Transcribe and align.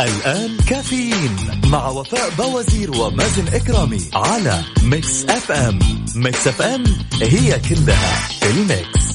الآن 0.00 0.56
كافيين 0.68 1.36
مع 1.70 1.88
وفاء 1.88 2.30
بوازير 2.38 2.90
ومازن 2.90 3.48
إكرامي 3.54 4.00
على 4.14 4.62
Mix 4.82 5.24
FM. 5.24 5.78
Mix 6.16 6.48
FM 6.48 6.84
هي 7.22 7.60
كلها 7.68 8.28
ال 8.42 8.55
Mix. 8.55 9.06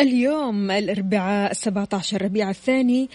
اليوم 0.00 0.70
الأربعاء 0.70 1.52
17 1.52 2.22
ربيع 2.22 2.50
الثاني. 2.50 3.10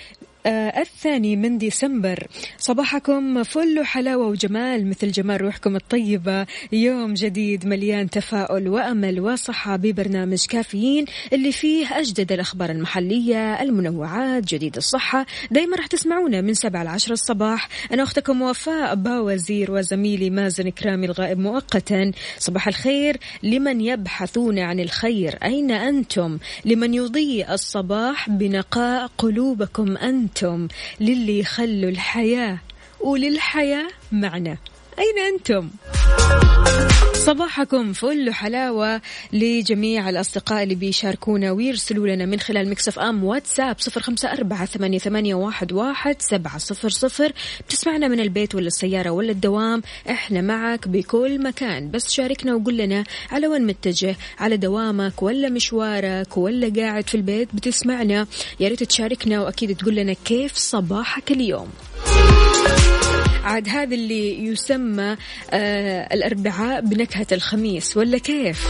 الثاني 0.51 1.35
من 1.35 1.57
ديسمبر. 1.57 2.27
صباحكم 2.57 3.43
فل 3.43 3.79
وحلاوة 3.79 4.27
وجمال 4.27 4.89
مثل 4.89 5.11
جمال 5.11 5.41
روحكم 5.41 5.75
الطيبة. 5.75 6.45
يوم 6.71 7.13
جديد 7.13 7.65
مليان 7.65 8.09
تفاؤل 8.09 8.67
وأمل 8.67 9.19
وصحة 9.19 9.75
ببرنامج 9.75 10.45
كافيين 10.45 11.05
اللي 11.33 11.51
فيه 11.51 11.99
أجدد 11.99 12.31
الأخبار 12.31 12.69
المحلية 12.69 13.61
المنوعات 13.61 14.43
جديد 14.43 14.77
الصحة. 14.77 15.25
دايما 15.51 15.77
راح 15.77 15.87
تسمعونا 15.87 16.41
من 16.41 16.53
7 16.53 16.83
ل 16.83 16.87
10 16.87 17.13
الصباح. 17.13 17.69
أنا 17.93 18.03
أختكم 18.03 18.41
وفاء 18.41 18.95
باوزير 18.95 19.71
وزميلي 19.71 20.29
مازن 20.29 20.69
كرامي 20.69 21.05
الغائب 21.05 21.39
مؤقتا. 21.39 22.11
صباح 22.37 22.67
الخير 22.67 23.17
لمن 23.43 23.81
يبحثون 23.81 24.59
عن 24.59 24.79
الخير. 24.79 25.37
أين 25.43 25.71
أنتم؟ 25.71 26.37
لمن 26.65 26.93
يضيء 26.93 27.53
الصباح 27.53 28.29
بنقاء 28.29 29.11
قلوبكم 29.17 29.97
أنتم. 29.97 30.38
أنتم 30.43 30.67
للي 30.99 31.39
يخلوا 31.39 31.89
الحياة 31.89 32.57
وللحياة 32.99 33.87
معنى 34.11 34.57
أين 34.99 35.33
أنتم؟ 35.33 35.69
صباحكم 37.13 37.93
فل 37.93 38.29
وحلاوة 38.29 39.01
لجميع 39.33 40.09
الأصدقاء 40.09 40.63
اللي 40.63 40.75
بيشاركونا 40.75 41.51
ويرسلوا 41.51 42.07
لنا 42.07 42.25
من 42.25 42.39
خلال 42.39 42.69
مكسف 42.69 42.99
أم 42.99 43.23
واتساب 43.23 43.75
صفر 43.79 44.01
خمسة 44.01 44.31
أربعة 44.31 44.65
ثمانية, 44.65 44.99
ثمانية 44.99 45.35
واحد, 45.35 45.71
واحد 45.71 46.21
سبعة 46.21 46.57
صفر 46.57 46.89
صفر. 46.89 47.31
بتسمعنا 47.67 48.07
من 48.07 48.19
البيت 48.19 48.55
ولا 48.55 48.67
السيارة 48.67 49.09
ولا 49.09 49.31
الدوام؟ 49.31 49.81
إحنا 50.09 50.41
معك 50.41 50.87
بكل 50.87 51.43
مكان. 51.43 51.91
بس 51.91 52.11
شاركنا 52.11 52.55
وقول 52.55 52.77
لنا 52.77 53.03
على 53.31 53.47
وين 53.47 53.65
متجه 53.65 54.15
على 54.39 54.57
دوامك 54.57 55.23
ولا 55.23 55.49
مشوارك 55.49 56.37
ولا 56.37 56.73
قاعد 56.77 57.09
في 57.09 57.15
البيت 57.15 57.49
بتسمعنا. 57.53 58.27
يا 58.59 58.67
ريت 58.67 58.83
تشاركنا 58.83 59.41
وأكيد 59.41 59.77
تقول 59.77 59.95
لنا 59.95 60.13
كيف 60.25 60.55
صباحك 60.55 61.31
اليوم. 61.31 61.69
عاد 63.49 63.69
هذا 63.69 63.95
اللي 63.95 64.45
يسمى 64.45 65.17
آه 65.51 66.13
الأربعاء 66.13 66.81
بنكهة 66.81 67.27
الخميس 67.31 67.97
ولا 67.97 68.17
كيف؟ 68.17 68.67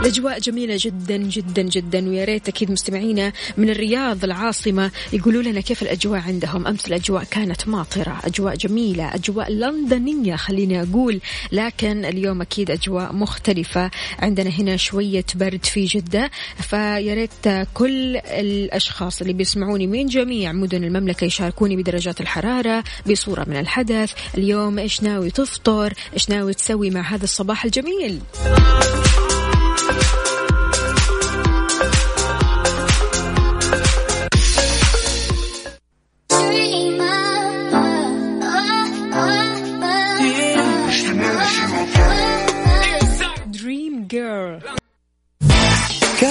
الأجواء 0.00 0.38
جميلة 0.38 0.76
جدا 0.78 1.16
جدا 1.16 1.62
جدا 1.62 2.08
ويا 2.08 2.24
ريت 2.24 2.48
أكيد 2.48 2.70
مستمعينا 2.70 3.32
من 3.56 3.70
الرياض 3.70 4.24
العاصمة 4.24 4.90
يقولوا 5.12 5.42
لنا 5.42 5.60
كيف 5.60 5.82
الأجواء 5.82 6.20
عندهم. 6.20 6.66
أمس 6.66 6.86
الأجواء 6.86 7.24
كانت 7.30 7.68
ماطرة 7.68 8.20
أجواء 8.24 8.54
جميلة 8.54 9.14
أجواء 9.14 9.52
لندنية 9.52 10.36
خليني 10.36 10.82
أقول 10.82 11.20
لكن 11.52 12.04
اليوم 12.04 12.40
أكيد 12.40 12.70
أجواء 12.70 13.12
مختلفة. 13.12 13.90
عندنا 14.18 14.50
هنا 14.50 14.76
شوية 14.76 15.24
برد 15.34 15.64
في 15.64 15.84
جدة 15.84 16.30
فيا 16.60 17.14
ريت 17.14 17.66
كل 17.74 18.16
الأشخاص 18.16 19.20
اللي 19.20 19.32
بيسمعوني 19.32 19.86
من 19.86 20.06
جميع 20.06 20.52
مدن 20.52 20.84
المملكة 20.84 21.24
يشاركوني 21.24 21.76
بدرجات 21.76 22.20
الحرارة 22.20 22.84
بصورة 23.10 23.44
من 23.48 23.56
الحدث 23.56 24.17
اليوم 24.38 24.78
إيش 24.78 25.02
ناوي 25.02 25.30
تفطر؟ 25.30 25.92
إيش 26.14 26.30
ناوي 26.30 26.54
تسوي 26.54 26.90
مع 26.90 27.00
هذا 27.00 27.24
الصباح 27.24 27.64
الجميل؟ 27.64 28.20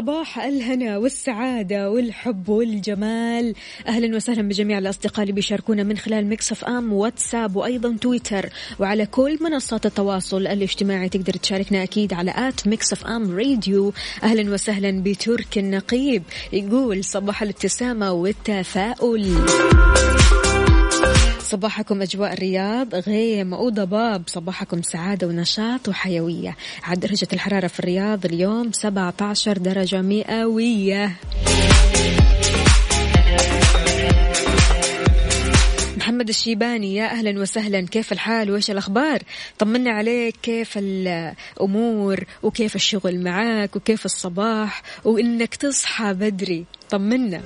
صباح 0.00 0.38
الهنا 0.38 0.98
والسعادة 0.98 1.90
والحب 1.90 2.48
والجمال. 2.48 3.54
أهلا 3.86 4.16
وسهلا 4.16 4.42
بجميع 4.42 4.78
الأصدقاء 4.78 5.22
اللي 5.22 5.32
بيشاركونا 5.32 5.82
من 5.82 5.98
خلال 5.98 6.26
Mix 6.26 6.52
FM 6.52 6.92
واتساب 6.92 7.56
وأيضا 7.56 7.96
تويتر. 8.00 8.48
وعلى 8.78 9.06
كل 9.06 9.38
منصات 9.40 9.86
التواصل 9.86 10.46
الاجتماعي 10.46 11.08
تقدر 11.08 11.32
تشاركنا 11.32 11.82
أكيد 11.82 12.12
على 12.12 12.32
at 12.36 12.66
Mix 12.68 12.92
FM 12.92 13.36
Radio 13.38 13.92
أهلا 14.22 14.52
وسهلا 14.52 15.02
بترك 15.02 15.58
النقيب 15.58 16.22
يقول 16.52 17.04
صباح 17.04 17.42
الابتسامة 17.42 18.12
والتفاؤل. 18.12 19.34
صباحكم 21.50 22.02
أجواء 22.02 22.32
الرياض. 22.32 22.94
غيم 22.94 23.52
وضباب 23.52 24.22
صباحكم 24.26 24.82
سعادة 24.82 25.26
ونشاط 25.26 25.88
وحيوية. 25.88 26.56
عاد 26.82 27.00
درجة 27.00 27.28
الحرارة 27.32 27.66
في 27.66 27.80
الرياض 27.80 28.26
اليوم 28.26 28.72
17 28.72 29.58
درجة 29.58 30.02
مئوية. 30.02 31.16
محمد 35.96 36.28
الشيباني 36.28 36.94
يا 36.94 37.06
أهلا 37.06 37.40
وسهلا. 37.40 37.86
كيف 37.86 38.12
الحال؟ 38.12 38.50
وإيش 38.50 38.70
الأخبار؟ 38.70 39.22
طمنا 39.58 39.90
عليك. 39.90 40.36
كيف 40.42 40.78
الأمور؟ 40.78 42.24
وكيف 42.42 42.76
الشغل 42.76 43.20
معاك؟ 43.20 43.76
وكيف 43.76 44.04
الصباح؟ 44.04 44.82
وإنك 45.04 45.54
تصحى 45.54 46.14
بدري. 46.14 46.64
طمنا. 46.90 47.42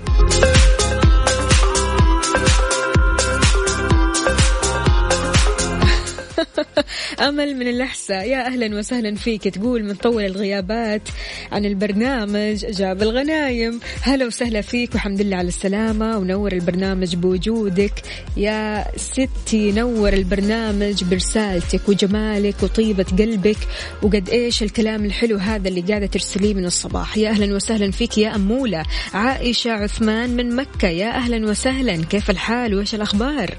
أمل 7.28 7.56
من 7.56 7.68
الأحساء 7.68 8.28
يا 8.28 8.46
أهلا 8.46 8.78
وسهلا 8.78 9.14
فيك. 9.14 9.48
تقول 9.48 9.84
من 9.84 9.94
طول 9.94 10.24
الغيابات 10.24 11.08
عن 11.52 11.64
البرنامج 11.64 12.66
جاب 12.66 13.02
الغنايم. 13.02 13.80
هلا 14.02 14.26
وسهلا 14.26 14.60
فيك 14.60 14.90
والحمد 14.92 15.20
لله 15.20 15.36
على 15.36 15.48
السلامة. 15.48 16.18
ونور 16.18 16.52
البرنامج 16.52 17.16
بوجودك. 17.16 17.92
يا 18.36 18.84
ستي 18.96 19.72
نور 19.72 20.12
البرنامج 20.12 21.04
برسالتك 21.04 21.88
وجمالك 21.88 22.62
وطيبة 22.62 23.06
قلبك. 23.18 23.58
وقد 24.02 24.28
إيش 24.28 24.62
الكلام 24.62 25.04
الحلو 25.04 25.36
هذا 25.36 25.68
اللي 25.68 25.80
قاعدة 25.80 26.06
ترسليه 26.06 26.54
من 26.54 26.64
الصباح. 26.64 27.16
يا 27.16 27.30
أهلا 27.30 27.54
وسهلا 27.54 27.90
فيك. 27.90 28.18
يا 28.18 28.34
أمولة 28.34 28.84
عائشة 29.14 29.70
عثمان 29.70 30.36
من 30.36 30.56
مكة. 30.56 30.88
يا 30.88 31.08
أهلا 31.08 31.46
وسهلا. 31.50 32.04
كيف 32.04 32.30
الحال؟ 32.30 32.74
وإيش 32.74 32.94
الأخبار؟ 32.94 33.54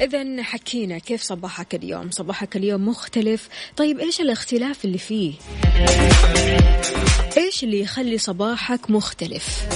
إذا 0.00 0.42
حكينا 0.42 0.98
كيف 0.98 1.22
صباحك 1.22 1.74
اليوم؟ 1.74 2.10
صباحك 2.10 2.56
اليوم 2.56 2.88
مختلف. 2.88 3.48
طيب 3.76 4.00
إيش 4.00 4.20
الاختلاف 4.20 4.84
اللي 4.84 4.98
فيه؟ 4.98 5.32
إيش 7.36 7.64
اللي 7.64 7.80
يخلي 7.80 8.18
صباحك 8.18 8.90
مختلف؟ 8.90 9.66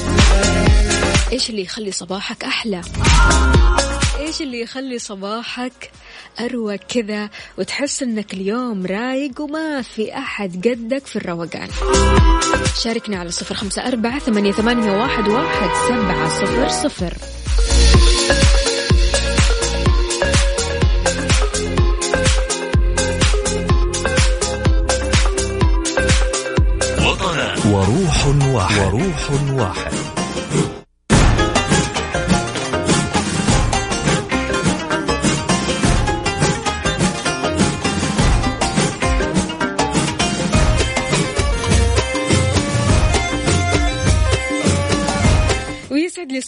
إيش 1.32 1.50
اللي 1.50 1.62
يخلي 1.62 1.92
صباحك 1.92 2.44
أحلى؟ 2.44 2.82
إيش 4.18 4.42
اللي 4.42 4.60
يخلي 4.60 4.98
صباحك 4.98 5.90
أروق 6.40 6.74
كذا 6.74 7.30
وتحس 7.58 8.02
إنك 8.02 8.34
اليوم 8.34 8.86
رايق 8.86 9.40
وما 9.40 9.82
في 9.82 10.18
أحد 10.18 10.68
قدك 10.68 11.06
في 11.06 11.16
الروقان؟ 11.16 11.68
شاركنا 12.82 13.18
على 13.18 13.30
صفر 13.30 13.54
خمسة 13.54 13.86
أربعة 13.86 14.18
ثمانية, 14.18 14.52
ثمانية 14.52 14.90
واحد, 14.90 15.28
واحد 15.28 15.70
سبعة 15.88 16.28
صفر 16.28 16.68
صفر. 16.68 17.39
وروح 28.20 28.54
واحد. 28.54 28.94
وروح 28.94 29.30
واحد 29.50 29.99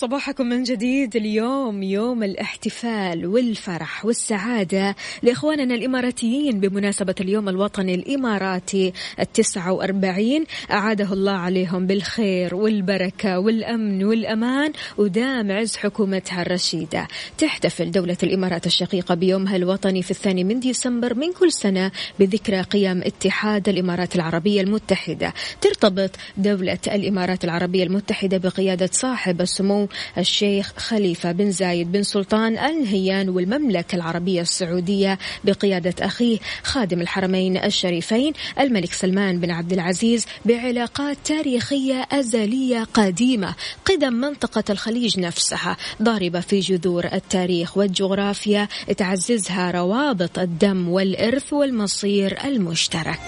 صباحكم 0.02 0.46
من 0.46 0.62
جديد. 0.62 1.16
اليوم 1.16 1.82
يوم 1.82 2.22
الاحتفال 2.22 3.26
والفرح 3.26 4.04
والسعادة 4.04 4.96
لإخواننا 5.22 5.74
الإماراتيين 5.74 6.60
بمناسبة 6.60 7.14
اليوم 7.20 7.48
الوطني 7.48 7.94
الإماراتي 7.94 8.92
التسعة 9.20 9.72
وأربعين. 9.72 10.44
أعاده 10.70 11.12
الله 11.12 11.32
عليهم 11.32 11.86
بالخير 11.86 12.54
والبركة 12.54 13.38
والأمن 13.38 14.04
والأمان 14.04 14.72
ودام 14.98 15.52
عز 15.52 15.76
حكومتها 15.76 16.42
الرشيدة. 16.42 17.08
تحتفل 17.38 17.90
دولة 17.90 18.16
الإمارات 18.22 18.66
الشقيقة 18.66 19.14
بيومها 19.14 19.56
الوطني 19.56 20.02
في 20.02 20.10
الثاني 20.10 20.44
من 20.44 20.60
ديسمبر 20.60 21.14
من 21.14 21.32
كل 21.32 21.52
سنة 21.52 21.90
بذكرى 22.18 22.60
قيام 22.60 23.02
اتحاد 23.02 23.68
الإمارات 23.68 24.16
العربية 24.16 24.60
المتحدة. 24.60 25.34
ترتبط 25.60 26.10
دولة 26.36 26.78
الإمارات 26.86 27.44
العربية 27.44 27.84
المتحدة 27.84 28.38
بقيادة 28.38 28.90
صاحب 28.92 29.40
السمو 29.40 29.91
الشيخ 30.18 30.72
خليفة 30.76 31.32
بن 31.32 31.50
زايد 31.50 31.92
بن 31.92 32.02
سلطان 32.02 32.58
آل 32.58 32.82
نهيان 32.82 33.28
والمملكة 33.28 33.96
العربية 33.96 34.40
السعودية 34.40 35.18
بقيادة 35.44 36.06
أخيه 36.06 36.38
خادم 36.62 37.00
الحرمين 37.00 37.56
الشريفين 37.56 38.32
الملك 38.60 38.92
سلمان 38.92 39.40
بن 39.40 39.50
عبد 39.50 39.72
العزيز 39.72 40.26
بعلاقات 40.44 41.16
تاريخية 41.24 42.06
أزلية 42.12 42.84
قديمة 42.94 43.54
قدم 43.84 44.12
منطقة 44.12 44.64
الخليج 44.70 45.20
نفسها 45.20 45.76
ضاربة 46.02 46.40
في 46.40 46.60
جذور 46.60 47.04
التاريخ 47.12 47.76
والجغرافيا 47.76 48.68
تعززها 48.96 49.70
روابط 49.70 50.38
الدم 50.38 50.88
والإرث 50.88 51.52
والمصير 51.52 52.38
المشترك. 52.44 53.20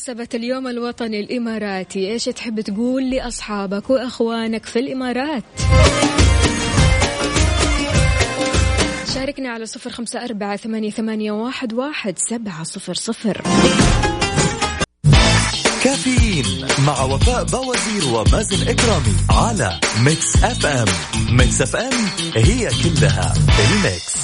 بمناسبة 0.00 0.28
اليوم 0.34 0.66
الوطني 0.66 1.20
الإماراتي 1.20 2.12
إيش 2.12 2.24
تحب 2.24 2.60
تقول 2.60 3.10
لأصحابك 3.10 3.90
وأخوانك 3.90 4.66
في 4.66 4.78
الإمارات؟ 4.78 5.44
شاركنا 9.14 9.48
على 9.50 9.66
صفر 9.66 9.90
خمسة 9.90 10.24
أربعة 10.24 10.56
ثمانية, 10.90 11.32
واحد, 11.32 11.72
واحد 11.72 12.18
سبعة 12.18 12.64
صفر 12.64 12.94
صفر. 12.94 13.42
كافيين 15.84 16.66
مع 16.86 17.02
وفاء 17.02 17.44
بوازير 17.44 18.14
ومازن 18.14 18.68
إكرامي 18.68 19.14
على 19.30 19.80
Mix 20.04 20.44
FM. 20.44 20.88
Mix 21.36 21.62
FM 21.62 21.92
هي 22.36 22.68
كلها 22.68 23.34
ال 23.72 23.82
Mix. 23.82 24.20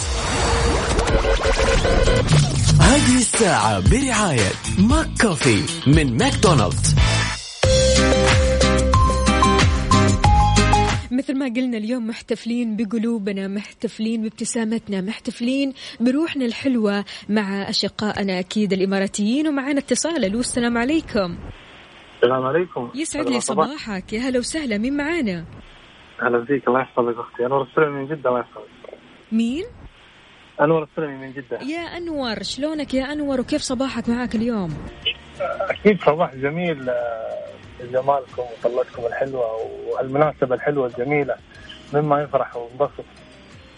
هذه 2.81 3.17
الساعة 3.17 3.91
برعاية 3.91 4.53
McCoffee 4.89 5.91
من 5.91 6.17
ماكدونالدز. 6.17 6.97
مثل 11.13 11.39
ما 11.39 11.47
قلنا 11.47 11.79
اليوم 11.79 12.07
محتفلين 12.07 12.77
بقلوبنا 12.77 13.49
محتفلين 13.49 14.23
بابتسامتنا 14.23 15.01
محتفلين 15.01 15.73
بروحنا 16.01 16.45
الحلوة 16.45 17.05
مع 17.29 17.69
أشقائنا 17.69 18.39
أكيد 18.39 18.73
الإماراتيين 18.73 19.49
ومعنا 19.49 19.79
اتصال. 19.79 20.25
ألو 20.25 20.41
السلام 20.41 20.79
عليكم. 20.79 21.39
السلام 22.23 22.43
عليكم. 22.43 22.91
يسعد 22.95 23.29
لي 23.29 23.41
صباحك. 23.41 24.13
يا 24.13 24.21
هلا 24.21 24.39
وسهلا. 24.39 24.79
مين 24.79 24.97
معانا؟ 24.97 25.45
أهلا 26.23 26.45
فيك. 26.45 26.69
الله 26.69 26.81
يحفظك 26.81 27.15
أختي. 27.19 27.47
انور 27.47 27.63
السلمي 27.63 28.01
من 28.01 28.07
جدة 28.07 28.31
الله 28.31 28.41
يحفظك. 28.41 28.99
مين؟ 29.33 29.65
أنور 30.61 30.83
السلمي 30.83 31.17
من 31.17 31.33
جدة. 31.33 31.61
يا 31.61 31.81
أنور 31.81 32.43
شلونك 32.43 32.95
يا 32.95 33.13
أنور؟ 33.13 33.41
وكيف 33.41 33.63
صباحك 33.63 34.09
معاك 34.09 34.35
اليوم؟ 34.35 34.77
أكيد 35.41 36.03
صباح 36.03 36.35
جميل 36.35 36.91
آه، 36.91 37.45
بجمالكم 37.81 38.43
وطلتكم 38.43 39.07
الحلوة 39.07 39.47
والمناسبة 39.91 40.55
الحلوة 40.55 40.87
الجميلة. 40.87 41.37
مما 41.95 42.23
يفرح 42.23 42.57
وينبسط. 42.57 43.05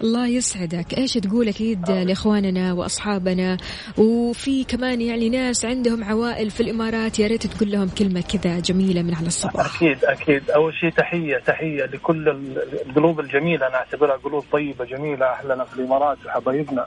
الله 0.03 0.27
يسعدك. 0.27 0.99
إيش 0.99 1.15
تقول 1.15 1.49
أكيد 1.49 1.91
لإخواننا 1.91 2.73
وأصحابنا؟ 2.73 3.57
وفي 3.99 4.65
كمان 4.65 5.01
يعني 5.01 5.29
ناس 5.29 5.65
عندهم 5.65 6.05
عوائل 6.05 6.51
في 6.51 6.61
الإمارات 6.63 7.19
يا 7.19 7.27
ريت 7.27 7.47
تقول 7.47 7.71
لهم 7.73 7.89
كلمة 7.89 8.21
كذا 8.21 8.61
جميلة 8.61 9.03
من 9.03 9.15
على 9.15 9.27
الصباح. 9.27 9.75
أكيد 9.77 10.05
أكيد. 10.05 10.51
أول 10.51 10.75
شيء 10.75 10.91
تحية 10.91 11.37
تحية 11.39 11.85
لكل 11.85 12.29
ال- 12.29 12.63
القلوب 12.89 13.21
الجميلة. 13.21 13.67
أنا 13.67 13.77
أعتبرها 13.77 14.17
قلوب 14.17 14.45
طيبة 14.53 14.85
جميلة 14.85 15.27
أهلنا 15.27 15.65
في 15.65 15.77
الإمارات 15.81 16.19
وحبايبنا. 16.27 16.87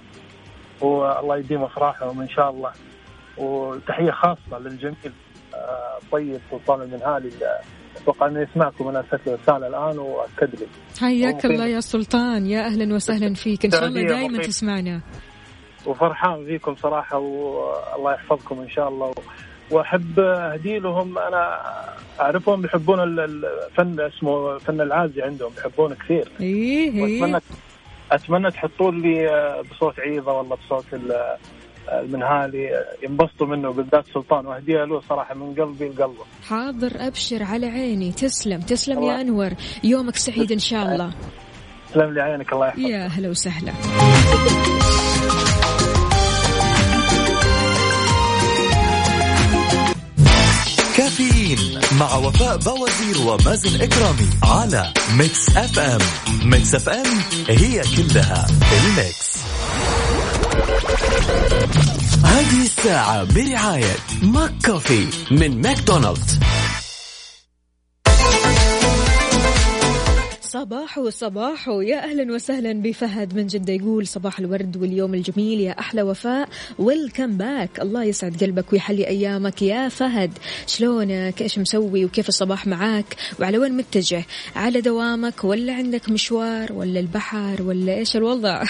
والله 0.81 1.37
يديم 1.37 1.63
أفراحهم 1.63 2.21
إن 2.21 2.29
شاء 2.29 2.49
الله. 2.49 2.71
وتحية 3.37 4.11
خاصة 4.11 4.59
للجميل 4.59 4.95
آه، 5.53 5.99
طيب 6.11 6.39
سلطان 6.51 6.81
المنهالي 6.81 7.27
اللي 7.27 7.59
أتوقع 7.97 8.27
أنه 8.27 8.41
يسمعكم 8.41 8.87
أنا 8.87 8.99
ارسلت 8.99 9.27
له 9.27 9.37
رساله 9.43 9.67
الآن 9.67 9.99
وأكد 9.99 10.55
لي. 10.59 10.67
حياك. 10.99 11.45
الله 11.45 11.65
يا 11.67 11.79
سلطان. 11.79 12.45
يا 12.45 12.65
أهلا 12.65 12.93
وسهلا 12.95 13.33
فيك. 13.33 13.65
إن 13.65 13.71
شاء 13.71 13.85
الله 13.85 14.01
دائما. 14.07 14.37
تسمعنا. 14.41 15.01
وفرحان 15.85 16.45
فيكم 16.45 16.75
صراحة 16.75 17.17
والله 17.17 18.13
يحفظكم 18.13 18.59
إن 18.59 18.69
شاء 18.69 18.89
الله. 18.89 19.13
وأحب 19.71 20.19
اهدي 20.19 20.79
لهم 20.79 21.17
أنا 21.17 21.59
أعرفهم 22.19 22.65
يحبون 22.65 22.99
ال- 23.03 23.19
الفن 23.19 23.99
اسمه 23.99 24.57
فن 24.57 24.81
العازي 24.81 25.21
عندهم 25.21 25.51
يحبونه 25.57 25.95
كثير. 25.95 26.31
إيه 26.39 27.05
إيه. 27.05 27.41
أتمنى 28.11 28.51
تحطوا 28.51 28.91
لي 28.91 29.29
بصوت 29.71 29.99
عيضة 29.99 30.31
ولا 30.33 30.55
بصوت 30.55 30.85
ال- 30.93 31.35
المنهالي 31.89 32.69
ينبسطوا 33.03 33.47
منه 33.47 33.71
بالذات 33.71 34.05
سلطان. 34.13 34.45
واهديها 34.45 34.85
له 34.85 35.01
صراحة 35.09 35.35
من 35.35 35.55
قلبي 35.55 35.89
لقلبه. 35.89 36.25
حاضر 36.49 36.91
أبشر 36.95 37.43
على 37.43 37.67
عيني. 37.67 38.11
تسلم 38.11 38.61
تسلم 38.61 38.97
الله. 38.97 39.13
يا 39.13 39.21
أنور. 39.21 39.49
يومك 39.83 40.15
سعيد 40.15 40.51
إن 40.51 40.59
شاء 40.59 40.85
الله. 40.85 41.11
تسلم 41.91 42.13
لي 42.13 42.21
عينك 42.21 42.53
الله 42.53 42.67
يحفظك. 42.67 42.83
يا 42.83 43.07
هلا 43.07 43.29
وسهلا. 43.29 43.73
كافيين 50.97 51.79
مع 51.99 52.15
وفاء 52.15 52.57
بوازير 52.57 53.27
ومازن 53.27 53.81
إكرامي 53.81 54.29
على 54.43 54.93
Mix 55.17 55.57
FM 55.57 55.99
Mix 56.49 56.75
FM 56.75 57.05
هي 57.49 57.81
كلها 57.81 58.47
ال 58.77 58.93
Mix 58.93 59.41
هذه 62.23 62.61
الساعة 62.61 63.23
برعاية 63.33 63.95
McCoffee 64.23 65.07
من 65.31 65.61
ماكدونالدز. 65.61 66.39
صباحو 70.41 71.09
صباحو 71.09 71.81
يا 71.81 72.03
أهلا 72.03 72.33
وسهلا. 72.33 72.73
بفهد 72.73 73.35
من 73.35 73.47
جدة 73.47 73.73
يقول 73.73 74.07
صباح 74.07 74.39
الورد 74.39 74.77
واليوم 74.77 75.13
الجميل 75.13 75.59
يا 75.59 75.79
أحلى 75.79 76.01
وفاء. 76.01 76.49
welcome 76.79 77.37
back 77.37 77.79
الله 77.79 78.03
يسعد 78.03 78.43
قلبك 78.43 78.73
ويحلي 78.73 79.07
أيامك. 79.07 79.61
يا 79.61 79.89
فهد 79.89 80.31
شلونك؟ 80.67 81.41
إيش 81.41 81.59
مسوي؟ 81.59 82.05
وكيف 82.05 82.29
الصباح 82.29 82.67
معاك؟ 82.67 83.15
وعلى 83.39 83.57
وين 83.57 83.77
متجه؟ 83.77 84.25
على 84.55 84.81
دوامك 84.81 85.43
ولا 85.43 85.73
عندك 85.73 86.09
مشوار 86.09 86.73
ولا 86.73 86.99
البحر 86.99 87.61
ولا 87.61 87.93
إيش 87.93 88.15
الوضع؟ 88.15 88.63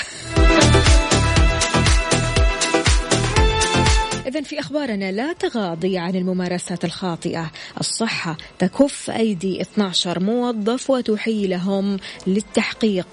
إذا 4.32 4.42
في 4.42 4.60
أخبارنا 4.60 5.12
لا 5.12 5.34
تغاضي 5.34 5.98
عن 5.98 6.16
الممارسات 6.16 6.86
الخاطئة. 6.86 7.52
الصحة 7.80 8.38
تكف 8.60 9.10
أيدي 9.10 9.62
12 9.62 10.20
موظف 10.20 10.90
وتحيلهم 10.90 11.98
للتحقيق. 12.28 13.08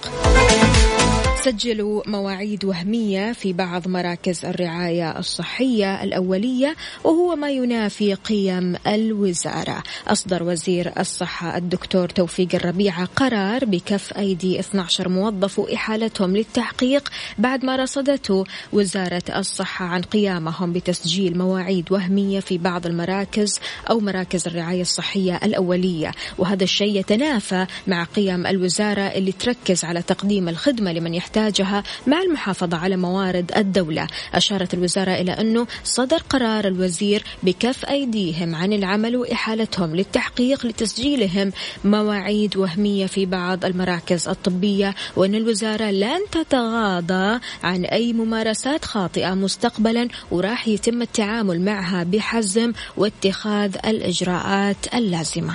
سجلوا 1.44 2.02
مواعيد 2.06 2.64
وهمية 2.64 3.32
في 3.32 3.52
بعض 3.52 3.88
مراكز 3.88 4.44
الرعاية 4.44 5.18
الصحية 5.18 6.02
الأولية 6.02 6.76
وهو 7.04 7.36
ما 7.36 7.50
ينافي 7.50 8.14
قيم 8.14 8.76
الوزارة. 8.86 9.82
أصدر 10.08 10.42
وزير 10.42 10.92
الصحة 11.00 11.56
الدكتور 11.56 12.08
توفيق 12.08 12.48
الربيعة 12.54 13.08
قرار 13.16 13.64
بكف 13.64 14.12
أيدي 14.18 14.60
12 14.60 15.08
موظف 15.08 15.58
وإحالتهم 15.58 16.36
للتحقيق 16.36 17.08
بعد 17.38 17.64
ما 17.64 17.76
رصدته 17.76 18.44
وزارة 18.72 19.22
الصحة 19.36 19.84
عن 19.84 20.02
قيامهم 20.02 20.72
بتسجيل 20.72 21.38
مواعيد 21.38 21.92
وهمية 21.92 22.40
في 22.40 22.58
بعض 22.58 22.86
المراكز 22.86 23.60
أو 23.90 24.00
مراكز 24.00 24.46
الرعاية 24.48 24.82
الصحية 24.82 25.36
الأولية. 25.36 26.10
وهذا 26.38 26.64
الشيء 26.64 26.96
يتنافى 26.98 27.66
مع 27.86 28.04
قيم 28.04 28.46
الوزارة 28.46 29.00
اللي 29.02 29.32
تركز 29.32 29.84
على 29.84 30.02
تقديم 30.02 30.48
الخدمة 30.48 30.92
لمن 30.92 31.14
يحتاج 31.14 31.27
تحتاجها 31.28 31.82
مع 32.06 32.22
المحافظة 32.22 32.76
على 32.76 32.96
موارد 32.96 33.52
الدولة 33.56 34.06
أشارت 34.34 34.74
الوزارة 34.74 35.10
إلى 35.10 35.32
أنه 35.32 35.66
صدر 35.84 36.16
قرار 36.16 36.66
الوزير 36.66 37.24
بكف 37.42 37.84
أيديهم 37.84 38.54
عن 38.54 38.72
العمل 38.72 39.16
وإحالتهم 39.16 39.96
للتحقيق 39.96 40.66
لتسجيلهم 40.66 41.52
مواعيد 41.84 42.56
وهمية 42.56 43.06
في 43.06 43.26
بعض 43.26 43.64
المراكز 43.64 44.28
الطبية 44.28 44.94
وأن 45.16 45.34
الوزارة 45.34 45.90
لن 45.90 46.20
تتغاضى 46.32 47.40
عن 47.62 47.84
أي 47.84 48.12
ممارسات 48.12 48.84
خاطئة 48.84 49.34
مستقبلا 49.34 50.08
وراح 50.30 50.68
يتم 50.68 51.02
التعامل 51.02 51.60
معها 51.60 52.04
بحزم 52.04 52.72
واتخاذ 52.96 53.76
الإجراءات 53.86 54.94
اللازمة. 54.94 55.54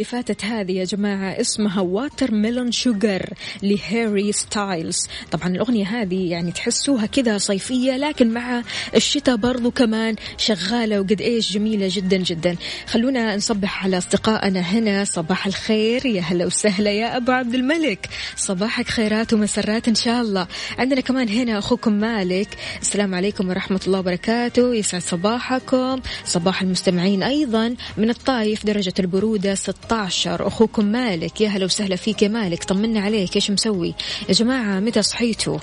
اللي 0.00 0.10
فاتت 0.10 0.44
هذه 0.44 0.72
يا 0.72 0.84
جماعة 0.84 1.40
اسمها 1.40 1.80
Watermelon 1.80 2.72
Sugar 2.72 3.34
لهاري 3.62 4.32
ستايلز. 4.32 4.96
طبعا 5.30 5.48
الأغنية 5.48 5.86
هذه 5.86 6.30
يعني 6.30 6.52
تحسوها 6.52 7.06
كذا 7.06 7.38
صيفية 7.38 7.96
لكن 7.96 8.30
مع 8.30 8.62
الشتاء 8.94 9.36
برضو 9.36 9.70
كمان 9.70 10.16
شغالة 10.36 11.00
وقد 11.00 11.20
إيش 11.20 11.52
جميلة 11.52 11.88
جدا 11.90 12.16
جدا. 12.16 12.56
خلونا 12.86 13.36
نصبح 13.36 13.84
على 13.84 13.98
أصدقائنا 13.98 14.60
هنا. 14.60 15.04
صباح 15.04 15.46
الخير 15.46 16.06
يا 16.06 16.20
هلا 16.20 16.46
وسهلا 16.46 16.90
يا 16.90 17.16
أبو 17.16 17.32
عبد 17.32 17.54
الملك. 17.54 18.08
صباحك 18.36 18.88
خيرات 18.88 19.32
ومسرات 19.32 19.88
إن 19.88 19.94
شاء 19.94 20.20
الله. 20.20 20.46
عندنا 20.78 21.00
كمان 21.00 21.28
هنا 21.28 21.58
أخوكم 21.58 21.92
مالك. 21.92 22.48
السلام 22.80 23.14
عليكم 23.14 23.48
ورحمة 23.48 23.80
الله 23.86 23.98
وبركاته. 23.98 24.74
يسعد 24.74 25.02
صباحكم. 25.02 26.00
صباح 26.24 26.62
المستمعين 26.62 27.22
أيضا 27.22 27.74
من 27.96 28.10
الطايف 28.10 28.66
درجة 28.66 28.94
البرودة 28.98 29.54
16 29.54 29.89
أخوكم 29.92 30.84
مالك 30.84 31.40
يا 31.40 31.48
هلا 31.48 31.64
وسهلا 31.64 31.96
فيك 31.96 32.22
يا 32.22 32.28
مالك 32.28 32.64
طمنا 32.64 33.00
عليك 33.00 33.36
إيش 33.36 33.50
مسوي؟ 33.50 33.94
يا 34.28 34.34
جماعة 34.34 34.80
متى 34.80 35.02
صحيتوا؟ 35.02 35.58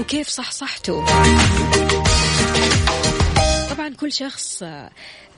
وكيف 0.00 0.28
صح 0.28 0.50
صحتوا 0.52 1.04
طبعا 3.70 3.88
كل 4.00 4.12
شخص 4.12 4.64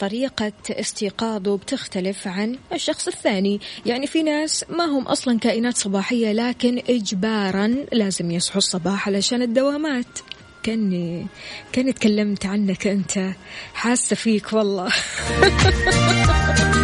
طريقة 0.00 0.52
استيقاظه 0.70 1.56
بتختلف 1.56 2.28
عن 2.28 2.58
الشخص 2.72 3.08
الثاني. 3.08 3.60
يعني 3.86 4.06
في 4.06 4.22
ناس 4.22 4.64
ما 4.68 4.84
هم 4.84 5.06
أصلا 5.06 5.38
كائنات 5.38 5.76
صباحية 5.76 6.32
لكن 6.32 6.82
إجبارا 6.88 7.74
لازم 7.92 8.30
يصحوا 8.30 8.58
الصباح 8.58 9.08
علشان 9.08 9.42
الدوامات. 9.42 10.18
كاني 10.62 11.26
كاني 11.72 11.92
تكلمت 11.92 12.46
عنك 12.46 12.86
أنت. 12.86 13.32
حاسة 13.74 14.16
فيك 14.16 14.52
والله. 14.52 14.92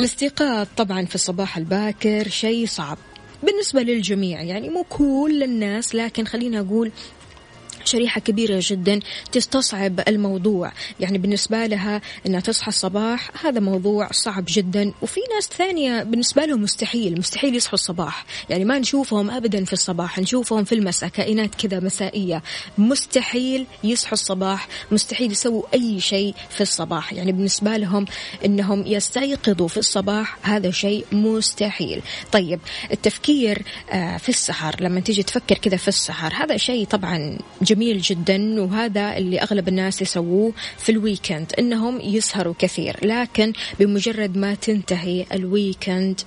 الاستيقاظ 0.00 0.66
طبعا 0.76 1.04
في 1.04 1.14
الصباح 1.14 1.56
الباكر 1.56 2.28
شيء 2.28 2.66
صعب 2.66 2.98
بالنسبة 3.42 3.82
للجميع 3.82 4.42
يعني 4.42 4.68
مو 4.68 4.84
كل 4.88 5.42
الناس 5.42 5.94
لكن 5.94 6.24
خلينا 6.24 6.60
أقول 6.60 6.92
شريحة 7.84 8.20
كبيرة 8.20 8.60
جدا 8.62 9.00
تستصعب 9.32 10.00
الموضوع. 10.08 10.72
يعني 11.00 11.18
بالنسبة 11.18 11.66
لها 11.66 12.00
أنها 12.26 12.40
تصحى 12.40 12.68
الصباح 12.68 13.30
هذا 13.46 13.60
موضوع 13.60 14.08
صعب 14.12 14.44
جدا. 14.48 14.92
وفي 15.02 15.20
ناس 15.34 15.48
ثانية 15.58 16.02
بالنسبة 16.02 16.44
لهم 16.44 16.62
مستحيل 16.62 17.18
مستحيل 17.18 17.56
يصحوا 17.56 17.74
الصباح. 17.74 18.24
يعني 18.50 18.64
ما 18.64 18.78
نشوفهم 18.78 19.30
أبدا 19.30 19.64
في 19.64 19.72
الصباح 19.72 20.18
نشوفهم 20.18 20.64
في 20.64 20.74
المساء 20.74 21.08
كائنات 21.08 21.54
كذا 21.54 21.80
مسائية. 21.80 22.42
مستحيل 22.78 23.66
يصحوا 23.84 24.12
الصباح 24.12 24.68
مستحيل 24.90 25.32
يسووا 25.32 25.62
أي 25.74 26.00
شيء 26.00 26.34
في 26.50 26.60
الصباح. 26.60 27.12
يعني 27.12 27.32
بالنسبة 27.32 27.76
لهم 27.76 28.04
أنهم 28.44 28.86
يستيقظوا 28.86 29.68
في 29.68 29.76
الصباح 29.76 30.38
هذا 30.42 30.70
شيء 30.70 31.04
مستحيل. 31.12 32.02
طيب 32.32 32.60
التفكير 32.92 33.62
آه، 33.92 34.16
في 34.16 34.28
السحر 34.28 34.76
لما 34.80 35.00
تيجي 35.00 35.22
تفكر 35.22 35.58
كذا 35.58 35.76
في 35.76 35.88
السحر 35.88 36.32
هذا 36.34 36.56
شيء 36.56 36.86
طبعا 36.86 37.38
جميل 37.62 37.79
جدا 37.80 38.62
وهذا 38.62 39.16
اللي 39.16 39.38
أغلب 39.38 39.68
الناس 39.68 40.02
يسووه 40.02 40.52
في 40.78 40.92
ال 40.92 41.00
weekend 41.00 41.52
إنهم 41.58 42.00
يسهروا 42.00 42.54
كثير. 42.58 42.96
لكن 43.02 43.52
بمجرد 43.80 44.36
ما 44.36 44.54
تنتهي 44.54 45.26
ال 45.32 45.43
weekend 45.43 46.20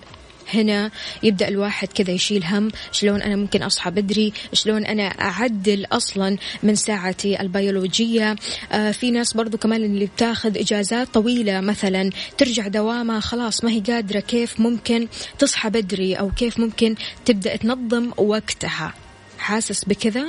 هنا 0.53 0.91
يبدأ 1.24 1.48
الواحد 1.48 1.88
كذا 1.88 2.12
يشيل 2.12 2.43
هم 2.45 2.72
شلون 2.91 3.22
أنا 3.22 3.36
ممكن 3.36 3.63
أصحى 3.63 3.91
بدري؟ 3.91 4.33
شلون 4.53 4.86
أنا 4.86 5.03
أعدل 5.03 5.86
أصلا 5.91 6.38
من 6.63 6.75
ساعتي 6.75 7.41
البيولوجية؟ 7.41 8.36
آه 8.72 8.91
في 8.91 9.12
ناس 9.12 9.33
برضو 9.33 9.57
كمان 9.57 9.83
اللي 9.83 10.05
بتاخذ 10.05 10.57
إجازات 10.57 11.07
طويلة 11.13 11.62
مثلا 11.62 12.10
ترجع 12.38 12.67
دوامها 12.67 13.19
خلاص 13.19 13.63
ما 13.63 13.72
هي 13.72 13.79
قادرة 13.79 14.19
كيف 14.19 14.60
ممكن 14.60 15.07
تصحى 15.39 15.69
بدري 15.69 16.15
أو 16.15 16.31
كيف 16.31 16.60
ممكن 16.60 16.95
تبدأ 17.25 17.55
تنظم 17.55 18.12
وقتها. 18.17 18.93
حاسس 19.39 19.86
بكذا؟ 19.86 20.27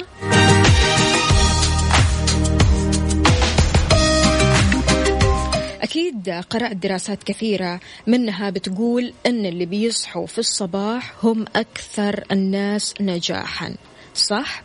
أكيد 5.85 6.31
قرأت 6.31 6.77
دراسات 6.77 7.23
كثيرة 7.23 7.81
منها 8.07 8.51
بتقول 8.51 9.13
أن 9.27 9.47
اللي 9.47 9.67
بيصحوا 9.67 10.27
في 10.27 10.39
الصباح 10.39 11.25
هم 11.25 11.45
أكثر 11.57 12.25
الناس 12.33 12.95
نجاحا. 13.01 13.75
صح؟ 14.15 14.63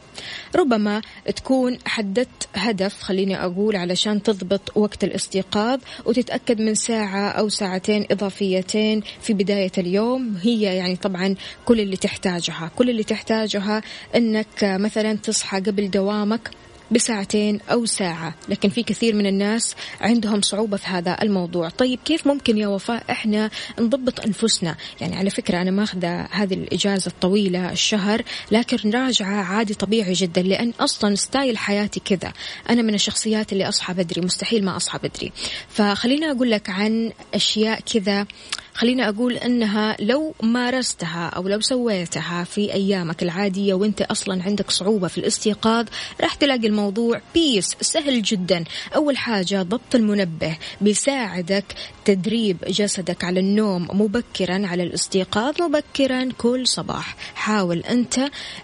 ربما 0.56 1.02
تكون 1.36 1.78
حددت 1.86 2.50
هدف 2.56 3.02
خليني 3.02 3.44
أقول 3.44 3.76
علشان 3.76 4.24
تضبط 4.24 4.78
وقت 4.78 5.04
الاستيقاظ 5.04 5.80
وتتأكد 6.06 6.62
من 6.62 6.76
ساعة 6.76 7.30
أو 7.30 7.50
ساعتين 7.50 8.06
إضافيتين 8.12 9.02
في 9.22 9.34
بداية 9.34 9.72
اليوم. 9.78 10.38
هي 10.42 10.62
يعني 10.62 10.96
طبعا 10.96 11.36
كل 11.66 11.80
اللي 11.80 11.98
تحتاجها. 11.98 12.72
كل 12.76 12.90
اللي 12.90 13.04
تحتاجها 13.04 13.82
أنك 14.16 14.64
مثلا 14.64 15.14
تصحى 15.14 15.60
قبل 15.60 15.90
دوامك 15.90 16.50
بساعتين 16.91 17.60
أو 17.72 17.86
ساعة. 17.86 18.36
لكن 18.50 18.69
في 18.69 18.84
كثير 18.84 19.15
من 19.15 19.25
الناس 19.25 19.75
عندهم 20.01 20.41
صعوبة 20.41 20.77
في 20.77 20.88
هذا 20.88 21.17
الموضوع. 21.22 21.69
طيب 21.69 22.00
كيف 22.05 22.27
ممكن 22.27 22.58
يا 22.58 22.67
وفاء 22.67 23.03
إحنا 23.10 23.50
نضبط 23.79 24.19
أنفسنا؟ 24.19 24.75
يعني 25.01 25.15
على 25.15 25.29
فكرة 25.29 25.62
أنا 25.62 25.72
ماخذة 25.72 26.22
هذه 26.31 26.53
الإجازة 26.53 27.08
الطويلة 27.08 27.72
الشهر 27.72 28.24
لكن 28.51 28.89
راجعة 28.89 29.43
عادي 29.43 29.74
طبيعي 29.74 30.13
جدا 30.13 30.41
لأن 30.41 30.74
أصلا 30.79 31.15
style 31.15 31.58
حياتي 31.58 32.00
كذا. 32.00 32.34
أنا 32.69 32.81
من 32.81 32.93
الشخصيات 32.93 33.53
اللي 33.53 33.69
أصحى 33.69 33.93
بدري 33.93 34.22
مستحيل 34.22 34.65
ما 34.65 34.75
أصحى 34.75 35.00
بدري. 35.03 35.31
فخليني 35.69 36.31
أقول 36.31 36.51
لك 36.51 36.69
عن 36.69 37.12
أشياء 37.34 37.79
كذا 37.79 38.25
خليني 38.74 39.10
أقول 39.10 39.34
أنها 39.34 39.96
لو 40.00 40.36
مارستها 40.44 41.28
أو 41.30 41.48
لو 41.48 41.62
سويتها 41.62 42.44
في 42.44 42.74
أيامك 42.74 43.24
العادية 43.24 43.74
وأنت 43.74 44.02
أصلا 44.02 44.44
عندك 44.44 44.72
صعوبة 44.72 45.08
في 45.08 45.18
الاستيقاظ 45.18 45.86
راح 46.22 46.36
تلاقي 46.36 46.68
الموضوع 46.68 47.22
بيصير 47.34 47.75
سهل 47.82 48.22
جدا. 48.22 48.64
أول 48.96 49.18
حاجة 49.18 49.62
ضبط 49.64 49.96
المنبه 49.96 50.58
بيساعدك 50.82 51.66
تدريب 52.10 52.58
جسدك 52.68 53.24
على 53.24 53.39
النوم 53.39 53.88
مبكرا 53.94 54.68
على 54.68 54.84
الاستيقاظ 54.84 55.62
مبكرا 55.62 56.30
كل 56.38 56.68
صباح. 56.68 57.16
حاول 57.36 57.80
أنت 57.80 58.20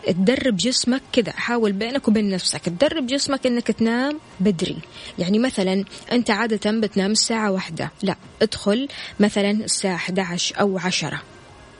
تدرب 0.08 0.58
جسمك 0.58 1.02
كذا 1.14 1.32
حاول 1.32 1.72
بينك 1.72 2.08
وبين 2.08 2.30
نفسك 2.30 2.62
تدرب 2.62 3.08
جسمك 3.08 3.48
أنك 3.48 3.68
تنام 3.68 4.20
بدري. 4.40 4.78
يعني 5.20 5.40
مثلا 5.40 5.86
أنت 6.12 6.32
عادة 6.32 6.72
بتنام 6.72 7.12
الساعة 7.12 7.52
واحدة 7.52 7.92
لا 8.04 8.16
ادخل 8.42 8.88
مثلا 9.20 9.52
الساعة 9.52 9.96
11 9.96 10.60
أو 10.60 10.78
10 10.80 11.22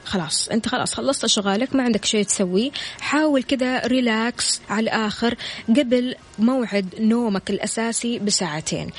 خلاص 0.04 0.48
أنت 0.48 0.68
خلاص 0.68 0.94
خلصت 0.94 1.26
شغالك 1.26 1.76
ما 1.76 1.82
عندك 1.82 2.04
شيء 2.04 2.24
تسويه 2.24 2.70
حاول 3.00 3.42
كذا 3.42 3.86
ريلاكس 3.86 4.60
على 4.70 4.84
الآخر 4.84 5.34
قبل 5.68 6.14
موعد 6.38 6.94
نومك 7.00 7.50
الأساسي 7.50 8.18
بساعتين. 8.18 8.90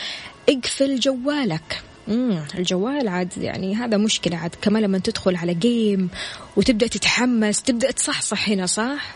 اقفل 0.49 0.99
جوالك. 0.99 1.86
امم 2.09 2.39
الجوال 2.57 3.07
عاد 3.07 3.37
يعني 3.37 3.75
هذا 3.75 3.97
مشكلة 3.97 4.37
عاد. 4.37 4.55
كمان 4.61 4.83
لما 4.83 4.97
تدخل 4.97 5.35
على 5.35 5.53
جيم 5.53 6.09
وتبدأ 6.55 6.87
تتحمس 6.87 7.61
تبدأ 7.61 7.91
تصحصح 7.91 8.49
هنا 8.49 8.65
صح؟ 8.65 9.15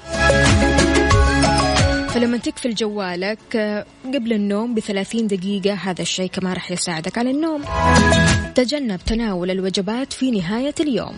فلما 2.10 2.38
تقفل 2.38 2.75
جوالك 2.75 3.55
آه، 3.55 3.86
قبل 4.05 4.33
النوم 4.33 4.74
بثلاثين 4.74 5.27
دقيقة 5.27 5.74
هذا 5.74 6.01
الشيء 6.01 6.29
كمان 6.29 6.53
راح 6.53 6.71
يساعدك 6.71 7.17
على 7.17 7.31
النوم. 7.31 7.62
تجنب 8.55 9.00
تناول 9.05 9.51
الوجبات 9.51 10.13
في 10.13 10.31
نهاية 10.31 10.75
اليوم. 10.79 11.17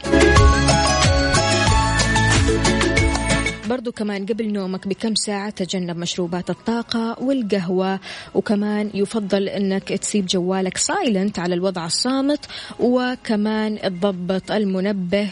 برضو 3.74 3.92
كمان 3.92 4.25
قبل 4.25 4.51
نومك 4.53 4.88
بكم 4.88 5.15
ساعة 5.15 5.50
تجنب 5.50 5.98
مشروبات 5.98 6.50
الطاقة 6.50 7.18
والقهوة 7.22 8.00
وكمان 8.34 8.92
يفضل 8.94 9.50
إنك 9.50 9.84
تسيب 9.84 10.25
جوالك 10.25 10.77
silent 10.77 11.39
على 11.39 11.56
الوضع 11.56 11.86
الصامت 11.86 12.46
وكمان 12.80 13.80
تضبط 13.82 14.51
المنبه 14.51 15.30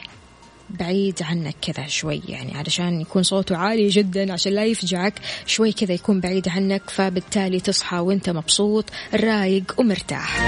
بعيد 0.70 1.20
عنك 1.22 1.56
كذا 1.62 1.88
شوي 1.88 2.22
يعني 2.30 2.58
علشان 2.58 3.02
يكون 3.02 3.24
صوته 3.24 3.58
عالي 3.58 3.88
جدا 3.88 4.34
عشان 4.34 4.54
لا 4.54 4.66
يفجعك 4.66 5.14
شوي 5.46 5.72
كذا 5.72 5.94
يكون 5.94 6.20
بعيد 6.20 6.48
عنك 6.48 6.90
فبالتالي 6.90 7.60
تصحى 7.60 7.98
وأنت 7.98 8.30
مبسوط 8.30 8.86
رايق 9.14 9.76
ومرتاح. 9.78 10.40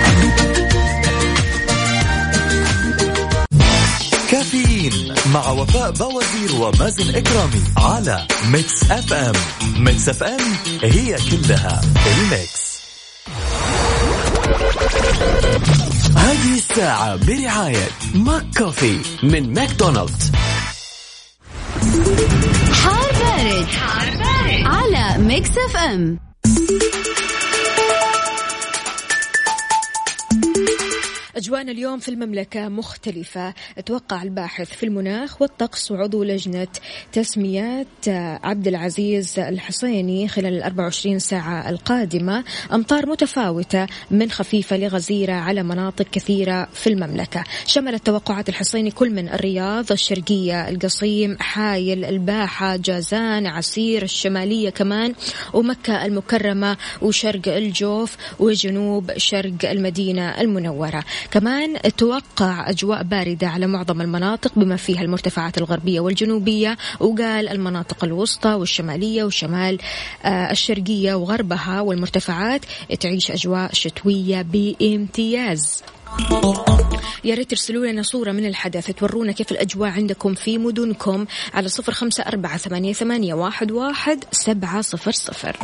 كافيين 4.34 5.16
مع 5.34 5.50
وفاء 5.50 5.92
بوازير 5.92 6.56
ومازن 6.62 7.16
إكرامي 7.16 7.64
على 7.78 8.28
Mix 8.52 8.92
FM. 8.92 9.34
Mix 9.78 10.10
FM 10.10 10.40
هي 10.84 11.18
كلها 11.32 11.82
ال 12.08 12.19
Mix. 12.19 12.64
هذه 16.18 16.54
الساعة 16.58 17.16
برعاية 17.16 17.90
McCoffee 18.16 19.00
من 19.24 19.54
ماكدونالدز. 19.54 20.32
حار 22.72 23.12
بارد, 23.12 23.66
حار 23.66 24.10
بارد. 24.18 24.66
على 24.66 25.18
Mix 25.24 25.50
FM. 25.50 26.20
أجواءنا 31.44 31.72
اليوم 31.72 32.00
في 32.00 32.10
المملكة 32.10 32.68
مختلفة. 32.68 33.54
توقع 33.86 34.24
الباحث 34.24 34.70
في 34.70 34.86
المناخ 34.86 35.42
والطقس 35.42 35.92
وعضو 35.92 36.24
لجنة 36.24 36.68
تسميات 37.12 38.08
عبد 38.44 38.68
العزيز 38.68 39.40
الحصيني 39.40 40.28
خلال 40.28 40.54
ال 40.54 40.64
24 40.64 41.20
ساعة 41.20 41.70
القادمة. 41.70 42.44
أمطار 42.74 43.06
متفاوتة 43.06 43.88
من 44.12 44.32
خفيفة 44.32 44.78
لغزيرة 44.78 45.34
على 45.34 45.64
مناطق 45.64 46.06
كثيرة 46.12 46.68
في 46.74 46.88
المملكة. 46.88 47.44
شملت 47.66 48.06
توقعات 48.06 48.50
الحصيني 48.50 48.92
كل 48.92 49.10
من 49.10 49.30
الرياض 49.30 49.92
الشرقية 49.92 50.70
القصيم 50.70 51.38
حايل 51.40 52.06
الباحة 52.06 52.76
جازان 52.76 53.48
عسير 53.48 54.04
الشمالية 54.04 54.70
كمان 54.70 55.14
ومكة 55.54 56.06
المكرمة 56.06 56.78
وشرق 57.02 57.48
الجوف 57.48 58.18
وجنوب 58.40 59.18
شرق 59.18 59.54
المدينة 59.64 60.42
المنورة. 60.42 61.04
كمان 61.34 61.82
توقع 61.98 62.70
أجواء 62.70 63.04
باردة 63.04 63.48
على 63.48 63.68
معظم 63.68 64.02
المناطق 64.02 64.52
بما 64.56 64.76
فيها 64.76 65.02
المرتفعات 65.02 65.58
الغربية 65.58 66.00
والجنوبية 66.00 66.78
وقال 67.00 67.50
المناطق 67.50 68.04
الوسطى 68.04 68.54
والشمالية 68.54 69.24
وشمال 69.24 69.78
آه، 70.24 70.52
الشرقية 70.52 71.14
وغربها 71.14 71.82
والمرتفعات 71.82 72.62
تعيش 73.00 73.32
أجواء 73.32 73.74
شتوية 73.74 74.42
بامتياز. 74.42 75.84
يا 77.24 77.36
ريت 77.36 77.50
ترسلوا 77.50 77.86
لنا 77.86 78.02
صورة 78.02 78.32
من 78.32 78.46
الحدث 78.46 78.92
تورونا 78.92 79.32
كيف 79.32 79.52
الأجواء 79.52 79.90
عندكم 79.90 80.34
في 80.34 80.58
مدنكم 80.58 81.26
على 81.54 81.68
صفر 81.68 81.94
خمسة 81.94 82.24
أربعة 82.24 82.58
ثمانية, 82.58 83.34
واحد 83.34 84.24
سبعة 84.32 84.82
صفر 84.82 85.12
صفر. 85.12 85.58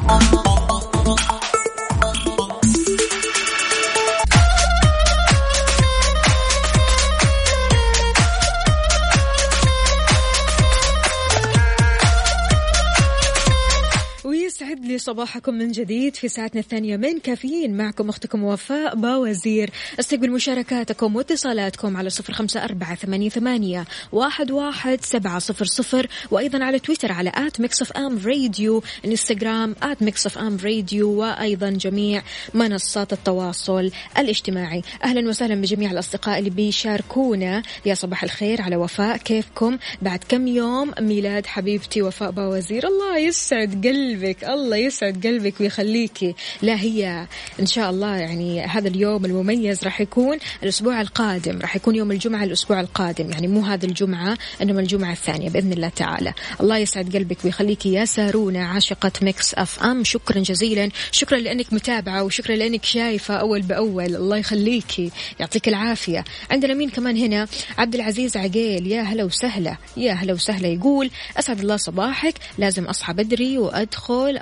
صباحكم 15.00 15.54
من 15.54 15.72
جديد 15.72 16.16
في 16.16 16.28
ساعتنا 16.28 16.62
الثانية 16.62 16.98
من 16.98 17.20
كافيين. 17.20 17.78
معكم 17.78 18.10
أختكم 18.10 18.44
وفاء 18.44 18.96
باوزير. 18.96 19.70
استقبل 20.00 20.32
مشاركاتكم 20.32 21.16
واتصالاتكم 21.16 21.98
على 21.98 22.10
صفر 22.10 22.34
خمسة 22.34 22.64
أربعة 22.64 22.96
ثمانية, 22.96 23.30
ثمانية 23.30 23.86
واحد, 24.12 24.52
واحد 24.52 25.02
سبعة 25.02 25.40
صفر 25.40 25.66
صفر. 25.66 26.08
وأيضا 26.32 26.64
على 26.64 26.80
تويتر 26.80 27.12
على 27.12 27.32
at 27.36 27.62
Mix 27.62 27.82
FM 27.82 28.20
Radio 28.26 28.84
إنستغرام 29.06 29.76
at 29.84 30.04
Mix 30.04 30.26
FM 30.26 30.58
Radio 30.64 31.10
وأيضا 31.10 31.70
جميع 31.70 32.22
منصات 32.54 33.14
التواصل 33.14 33.92
الاجتماعي. 34.18 34.82
أهلا 35.04 35.30
وسهلا 35.30 35.56
بجميع 35.56 35.92
الأصدقاء 35.92 36.40
اللي 36.40 36.50
بيشاركونا. 36.50 37.64
يا 37.86 37.94
صباح 37.94 38.24
الخير 38.24 38.62
على 38.62 38.76
وفاء 38.76 39.18
كيفكم؟ 39.18 39.78
بعد 40.02 40.24
كم 40.30 40.48
يوم 40.48 40.92
ميلاد 41.00 41.46
حبيبتي 41.46 42.02
وفاء 42.02 42.32
باوزير. 42.32 42.88
الله 42.88 43.18
يسعد 43.18 43.88
قلبك 43.88 44.44
الله 44.44 44.78
يسعد 44.78 44.89
قلبك 44.94 45.54
ويخليكي 45.60 46.36
لا 46.62 46.76
هي 46.80 47.28
إن 47.60 47.66
شاء 47.66 47.90
الله 47.90 48.16
يعني 48.16 48.62
هذا 48.62 48.88
اليوم 48.88 49.26
المميز 49.26 49.84
راح 49.84 50.02
يكون 50.02 50.38
الأسبوع 50.64 51.02
القادم. 51.02 51.60
راح 51.60 51.76
يكون 51.76 51.96
يوم 51.96 52.12
الجمعة 52.12 52.44
الأسبوع 52.44 52.80
القادم. 52.80 53.32
يعني 53.32 53.48
مو 53.48 53.62
هذا 53.62 53.86
الجمعة 53.86 54.38
إنما 54.62 54.80
الجمعة 54.80 55.12
الثانية 55.12 55.50
بإذن 55.50 55.74
الله 55.74 55.90
تعالى. 55.90 56.34
الله 56.62 56.78
يسعد 56.78 57.16
قلبك 57.16 57.38
ويخليكي 57.46 57.94
يا 57.94 58.06
سارونا 58.06 58.68
عاشقة 58.68 59.12
Mix 59.22 59.54
FM. 59.54 60.04
شكرا 60.04 60.40
جزيلا. 60.40 60.90
شكرا 61.12 61.38
لأنك 61.38 61.74
متابعة 61.74 62.24
وشكرا 62.24 62.56
لأنك 62.56 62.86
شايفة 62.86 63.34
أول 63.36 63.62
بأول. 63.62 64.16
الله 64.16 64.38
يخليكي 64.38 65.12
يعطيك 65.40 65.68
العافية. 65.68 66.24
عندنا 66.52 66.74
مين 66.74 66.90
كمان 66.90 67.18
هنا؟ 67.18 67.48
عبد 67.78 67.96
العزيز 67.96 68.38
عقيل. 68.38 68.88
يا 68.88 69.02
هلا 69.02 69.24
وسهلا. 69.24 69.78
يا 69.98 70.14
هلا 70.14 70.34
وسهلا. 70.34 70.68
يقول 70.68 71.10
أسعد 71.38 71.60
الله 71.60 71.78
صباحك. 71.78 72.34
لازم 72.58 72.86
أصحى 72.86 73.14
بدري 73.14 73.58
وأدخل 73.58 74.38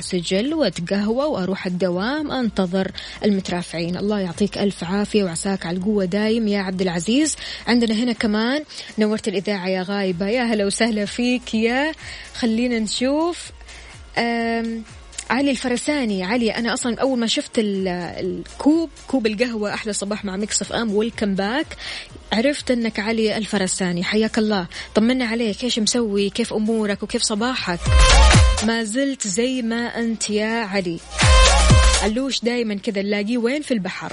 سجل 0.00 0.54
وأتقهوى 0.54 1.24
وأروح 1.24 1.66
الدوام. 1.66 2.32
أنتظر 2.32 2.90
المترافعين. 3.24 3.96
الله 3.96 4.20
يعطيك 4.20 4.58
ألف 4.58 4.84
عافية 4.84 5.24
وعساك 5.24 5.66
على 5.66 5.76
القوة 5.76 6.04
دايم 6.04 6.48
يا 6.48 6.60
عبد 6.60 6.80
العزيز. 6.80 7.36
عندنا 7.66 7.94
هنا 7.94 8.12
كمان 8.12 8.64
نورت 8.98 9.28
الإذاعة 9.28 9.68
يا 9.68 9.82
غايبة. 9.82 10.28
يا 10.28 10.42
هلا 10.42 10.66
وسهلا 10.66 11.04
فيك 11.04 11.54
يا 11.54 11.92
خلينا 12.34 12.78
نشوف 12.78 13.52
علي 15.30 15.50
الفرساني. 15.50 16.24
علي 16.24 16.50
أنا 16.50 16.74
أصلا 16.74 17.00
أول 17.00 17.18
ما 17.18 17.26
شفت 17.26 17.50
الكوب 17.58 18.90
كوب 19.06 19.26
القهوة 19.26 19.74
أحلى 19.74 19.92
صباح 19.92 20.24
مع 20.24 20.36
Mix 20.36 20.62
FM 20.62 20.94
welcome 20.94 21.34
back 21.34 21.66
عرفت 22.32 22.70
إنك 22.70 22.98
علي 23.00 23.36
الفرساني. 23.36 24.04
حياك 24.04 24.38
الله. 24.38 24.66
طمنا 24.94 25.26
عليك. 25.26 25.64
إيش 25.64 25.78
مسوي؟ 25.78 26.30
كيف 26.30 26.52
أمورك؟ 26.52 27.02
وكيف 27.02 27.22
صباحك؟ 27.22 27.80
ما 28.64 28.84
زلت 28.84 29.26
زي 29.26 29.62
ما 29.62 29.98
أنت 29.98 30.30
يا 30.30 30.64
علي. 30.64 30.98
علوش 32.02 32.40
دايما 32.40 32.74
كذا 32.74 33.02
نلاقيه 33.02 33.38
وين؟ 33.38 33.62
في 33.62 33.74
البحر. 33.74 34.12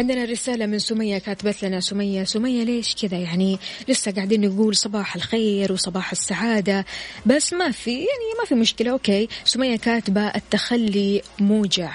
عندنا 0.00 0.24
رسالة 0.24 0.66
من 0.66 0.78
سمية 0.78 1.18
كاتبت 1.18 1.62
لنا. 1.62 1.80
سمية 1.80 2.24
سمية 2.24 2.64
ليش 2.64 2.94
كذا؟ 2.94 3.18
يعني 3.18 3.58
لسه 3.88 4.12
قاعدين 4.12 4.40
نقول 4.40 4.76
صباح 4.76 5.16
الخير 5.16 5.72
وصباح 5.72 6.10
السعادة 6.12 6.84
بس 7.26 7.52
ما 7.52 7.70
في 7.70 7.90
يعني 7.90 8.30
ما 8.38 8.44
في 8.44 8.54
مشكلة. 8.54 8.90
أوكي. 8.90 9.28
سمية 9.44 9.76
كاتبة 9.76 10.26
التخلي 10.26 11.22
موجع. 11.38 11.92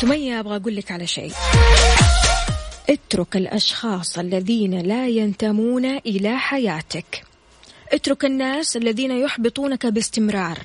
سمية 0.00 0.40
أبغى 0.40 0.56
أقول 0.56 0.76
لك 0.76 0.90
على 0.90 1.06
شيء. 1.06 1.32
اترك 2.90 3.36
الأشخاص 3.36 4.18
الذين 4.18 4.80
لا 4.80 5.08
ينتمون 5.08 5.84
إلى 5.84 6.38
حياتك. 6.38 7.22
اترك 7.92 8.24
الناس 8.24 8.76
الذين 8.76 9.10
يحبطونك 9.10 9.86
باستمرار. 9.86 10.58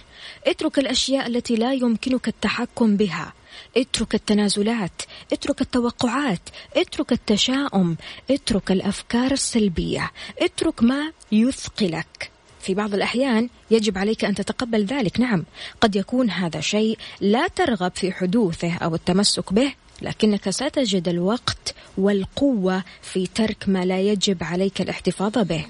اترك 0.48 0.80
الأشياء 0.80 1.28
التي 1.28 1.56
لا 1.56 1.74
يمكنك 1.74 2.28
التحكم 2.28 2.98
بها. 2.98 3.34
اترك 3.78 4.16
التنازلات 4.16 5.02
اترك 5.34 5.62
التوقعات 5.62 6.50
اترك 6.76 7.12
التشاؤم 7.12 7.98
اترك 8.32 8.72
الأفكار 8.72 9.32
السلبية 9.32 10.12
اترك 10.42 10.84
ما 10.84 11.12
يثقلك 11.32 12.32
في 12.62 12.74
بعض 12.74 12.94
الأحيان 12.94 13.50
يجب 13.72 13.98
عليك 13.98 14.26
أن 14.26 14.36
تتقبل 14.36 14.86
ذلك 14.86 15.20
نعم 15.20 15.46
قد 15.82 15.96
يكون 15.96 16.30
هذا 16.30 16.60
شيء 16.60 16.98
لا 17.22 17.48
ترغب 17.48 17.92
في 17.96 18.12
حدوثه 18.12 18.76
أو 18.76 18.96
التمسك 18.96 19.54
به 19.54 19.74
لكنك 20.02 20.50
ستجد 20.50 21.08
الوقت 21.08 21.76
والقوة 21.98 22.84
في 23.02 23.28
ترك 23.28 23.70
ما 23.70 23.86
لا 23.86 24.00
يجب 24.00 24.44
عليك 24.44 24.82
الاحتفاظ 24.82 25.38
به. 25.38 25.66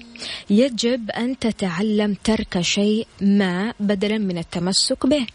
يجب 0.50 1.10
أن 1.10 1.38
تتعلم 1.38 2.14
ترك 2.24 2.60
شيء 2.60 3.06
ما 3.20 3.74
بدلا 3.80 4.18
من 4.18 4.38
التمسك 4.38 5.06
به. 5.06 5.26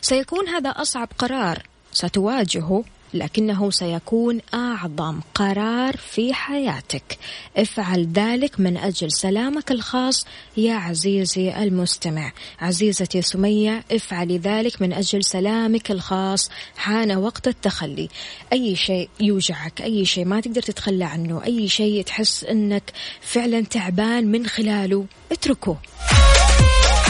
سيكون 0.00 0.48
هذا 0.48 0.70
أصعب 0.70 1.08
قرار 1.18 1.62
ستواجهه 1.92 2.84
لكنه 3.14 3.70
سيكون 3.70 4.40
أعظم 4.54 5.20
قرار 5.34 5.96
في 5.96 6.34
حياتك. 6.34 7.18
افعل 7.56 8.12
ذلك 8.12 8.60
من 8.60 8.76
أجل 8.76 9.12
سلامك 9.12 9.70
الخاص 9.70 10.26
يا 10.56 10.74
عزيزي 10.74 11.62
المستمع. 11.62 12.32
عزيزتي 12.60 13.22
سمية 13.22 13.84
افعلي 13.92 14.38
ذلك 14.38 14.82
من 14.82 14.92
أجل 14.92 15.24
سلامك 15.24 15.90
الخاص 15.90 16.50
حان 16.76 17.16
وقت 17.16 17.48
التخلي. 17.48 18.08
أي 18.52 18.76
شيء 18.76 19.08
يوجعك 19.20 19.82
أي 19.82 20.04
شيء 20.04 20.24
ما 20.24 20.40
تقدر 20.40 20.62
تتخلى 20.62 21.04
عنه 21.04 21.44
أي 21.44 21.68
شيء 21.68 22.02
تحس 22.02 22.44
إنك 22.44 22.92
فعلا 23.20 23.60
تعبان 23.60 24.26
من 24.26 24.46
خلاله 24.46 25.06
اتركه. 25.32 25.76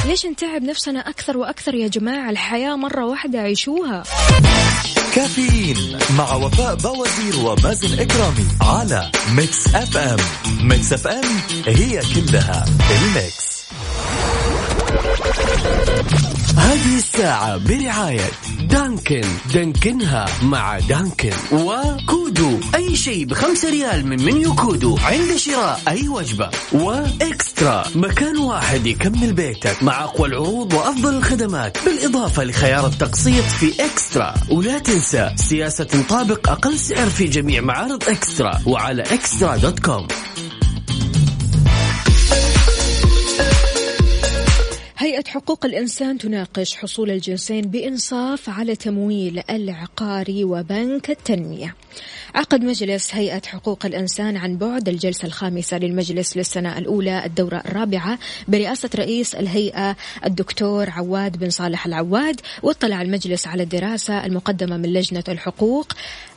ليش 0.07 0.27
نتعب 0.27 0.63
نفسنا 0.63 1.01
أكثر 1.01 1.39
وأكثر 1.39 1.75
يا 1.75 1.89
جماعة؟ 1.89 2.31
الحياة 2.31 2.77
مرة 2.77 3.05
واحدة 3.05 3.39
عيشوها. 3.39 4.03
كافيين 5.15 5.99
مع 6.19 6.35
وفاء 6.35 6.75
بوازير 6.75 7.47
ومازن 7.47 7.99
إكرامي 8.01 8.47
على 8.61 9.11
Mix 9.37 9.75
FM 9.75 10.18
Mix 10.68 10.92
FM 10.92 11.25
هي 11.67 12.01
كلها 12.15 12.65
ال 12.90 13.05
mix 13.05 13.50
هذه 16.57 16.98
الساعة 16.98 17.57
برعاية 17.57 18.31
Dunkin. 18.61 19.25
Dunkin 19.55 20.16
ها 20.16 20.27
مع 20.42 20.79
Dunkin. 20.79 21.33
و 21.53 21.70
Kudu. 21.70 22.61
أي 22.74 22.96
شيء 22.96 23.24
بخمسة 23.24 23.70
ريال 23.70 24.07
من 24.07 24.24
menu 24.25 24.55
Kudu. 24.55 24.99
عند 24.98 25.37
شراء 25.37 25.81
أي 25.88 26.09
وجبة. 26.09 26.50
و 26.73 26.88
eXtra. 26.88 27.85
مكان 27.94 28.38
واحد 28.38 28.87
يكمل 28.87 29.33
بيتك 29.33 29.83
مع 29.83 30.05
أقوى 30.05 30.29
العروض 30.29 30.72
وأفضل 30.74 31.14
الخدمات. 31.14 31.79
بالإضافة 31.85 32.44
لخيار 32.44 32.87
التقسيط 32.87 33.44
في 33.44 33.85
eXtra. 33.85 34.35
ولا 34.50 34.79
تنسى 34.79 35.33
سياسة 35.37 35.85
تطابق 35.85 36.51
أقل 36.50 36.79
سعر 36.79 37.11
في 37.11 37.24
جميع 37.24 37.61
معارض 37.61 38.05
eXtra. 38.09 38.61
وعلى 38.66 39.03
eXtra 39.03 39.57
dot 39.57 39.79
com. 39.79 40.09
هيئة 45.01 45.25
حقوق 45.29 45.67
الإنسان 45.67 46.19
تناقش 46.19 46.77
حصول 46.77 47.11
الجنسين 47.11 47.61
بإنصاف 47.61 48.51
على 48.51 48.77
تمويل 48.77 49.43
العقاري 49.51 50.45
وبنك 50.45 51.11
التنمية. 51.11 51.75
عقد 52.35 52.64
مجلس 52.64 53.14
هيئة 53.14 53.42
حقوق 53.46 53.87
الإنسان 53.87 54.37
عن 54.37 54.57
بعد 54.57 54.88
الجلسة 54.88 55.26
الخامسة 55.26 55.79
للمجلس 55.79 56.37
للسنة 56.37 56.79
الأولى 56.79 57.24
الدورة 57.24 57.62
الرابعة 57.66 58.18
برئاسة 58.48 58.90
رئيس 58.94 59.35
الهيئة 59.35 59.96
الدكتور 60.24 60.90
عواد 60.90 61.37
بن 61.37 61.50
صالح 61.50 61.87
العواد 61.87 62.40
واطلع 62.62 63.03
المجلس 63.03 63.46
على 63.46 63.62
الدراسة 63.62 64.26
المقدمة 64.26 64.76
من 64.76 64.92
لجنة 64.92 65.24
الحقوق 65.29 65.92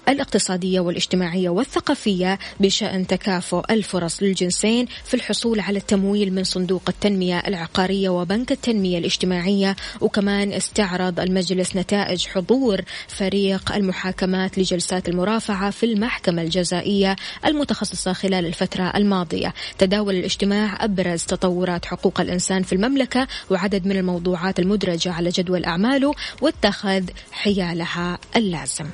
الاقتصادية 0.09 0.79
والاجتماعية 0.79 1.49
والثقافية 1.49 2.39
بشأن 2.59 3.07
تكافؤ 3.07 3.63
الفرص 3.69 4.23
للجنسين 4.23 4.85
في 5.05 5.13
الحصول 5.13 5.59
على 5.59 5.77
التمويل 5.77 6.33
من 6.33 6.43
صندوق 6.43 6.81
التنمية 6.87 7.39
العقارية 7.39 8.09
وبنك 8.09 8.51
التنمية 8.51 8.97
الاجتماعية 8.97 9.75
وكمان 10.01 10.53
استعرض 10.53 11.19
المجلس 11.19 11.75
نتائج 11.75 12.27
حضور 12.27 12.81
فريق 13.07 13.71
المحاكمات 13.71 14.57
لجلسات 14.57 15.09
المرافعة 15.43 15.71
في 15.71 15.85
المحكمة 15.85 16.41
الجزائية 16.41 17.15
المتخصصة 17.45 18.13
خلال 18.13 18.45
الفترة 18.45 18.83
الماضية. 18.95 19.53
تداول 19.77 20.15
الاجتماع 20.15 20.85
أبرز 20.85 21.23
تطورات 21.23 21.85
حقوق 21.85 22.21
الإنسان 22.21 22.63
في 22.63 22.73
المملكة 22.73 23.27
وعدد 23.49 23.85
من 23.85 23.97
الموضوعات 23.97 24.59
المدرجة 24.59 25.11
على 25.11 25.29
جدول 25.29 25.65
أعماله 25.65 26.13
واتخذ 26.41 27.03
حيالها 27.31 28.17
اللازم. 28.35 28.85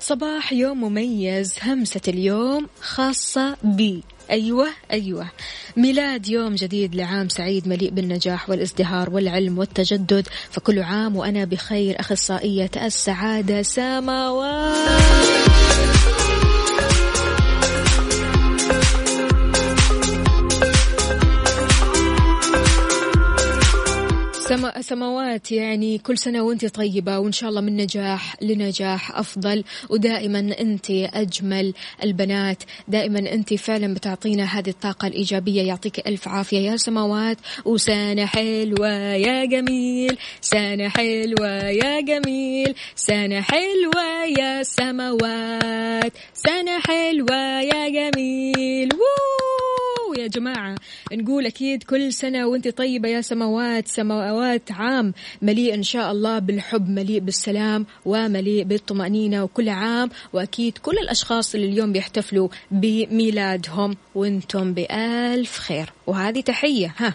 صباح 0.00 0.52
يوم 0.52 0.80
مميز 0.80 1.54
همسة 1.62 2.00
اليوم 2.08 2.68
خاصة 2.80 3.56
بي. 3.62 4.02
أيوة 4.30 4.66
أيوة. 4.92 5.26
ميلاد 5.76 6.28
يوم 6.28 6.54
جديد 6.54 6.94
لعام 6.94 7.28
سعيد 7.28 7.68
مليء 7.68 7.90
بالنجاح 7.90 8.50
والازدهار 8.50 9.10
والعلم 9.10 9.58
والتجدد. 9.58 10.28
فكل 10.50 10.78
عام 10.78 11.16
وأنا 11.16 11.44
بخير 11.44 12.00
أخصائية 12.00 12.70
السعادة 12.76 13.62
سماوات. 13.62 14.90
سما 24.50 24.82
سماوات 24.82 25.52
يعني 25.52 25.98
كل 25.98 26.18
سنة 26.18 26.42
وانت 26.42 26.66
طيبة 26.66 27.18
وإن 27.18 27.32
شاء 27.32 27.50
الله 27.50 27.60
من 27.60 27.76
نجاح 27.76 28.36
لنجاح 28.42 29.18
أفضل. 29.18 29.64
ودائما 29.90 30.38
أنت 30.60 30.90
أجمل 30.90 31.74
البنات. 32.04 32.62
دائما 32.88 33.18
أنت 33.18 33.54
فعلا 33.54 33.94
بتعطينا 33.94 34.44
هذه 34.44 34.68
الطاقة 34.68 35.06
الإيجابية. 35.08 35.62
يعطيك 35.62 36.08
ألف 36.08 36.28
عافية 36.28 36.58
يا 36.58 36.76
سماوات. 36.76 37.38
وسنة 37.64 38.26
حلوة 38.26 38.92
يا 39.14 39.44
جميل. 39.44 40.18
سنة 40.40 40.88
حلوة 40.88 41.68
يا 41.68 42.00
جميل. 42.00 42.74
سنة 42.96 43.40
حلوة 43.40 44.24
يا 44.38 44.62
سماوات. 44.62 46.12
سنة 46.34 46.80
حلوة 46.80 47.60
يا 47.60 47.88
جميل. 47.88 48.88
وو 48.94 49.79
يا 50.22 50.26
جماعة. 50.26 50.74
نقول 51.12 51.46
أكيد 51.46 51.82
كل 51.82 52.12
سنة 52.12 52.46
وأنت 52.46 52.68
طيبة 52.68 53.08
يا 53.08 53.20
سماوات 53.20 53.88
سماوات 53.88 54.72
عام. 54.72 55.14
مليء 55.42 55.74
إن 55.74 55.82
شاء 55.82 56.12
الله 56.12 56.38
بالحب 56.38 56.88
مليء 56.88 57.20
بالسلام 57.20 57.86
ومليء 58.04 58.64
بالطمأنينة 58.64 59.44
وكل 59.44 59.68
عام. 59.68 60.10
وأكيد 60.32 60.78
كل 60.78 60.98
الأشخاص 60.98 61.54
اللي 61.54 61.66
اليوم 61.66 61.92
بيحتفلوا 61.92 62.48
بميلادهم 62.70 63.96
وأنتم 64.14 64.74
بألف 64.74 65.58
خير. 65.58 65.92
وهذه 66.06 66.40
تحية. 66.40 66.94
ها. 66.98 67.14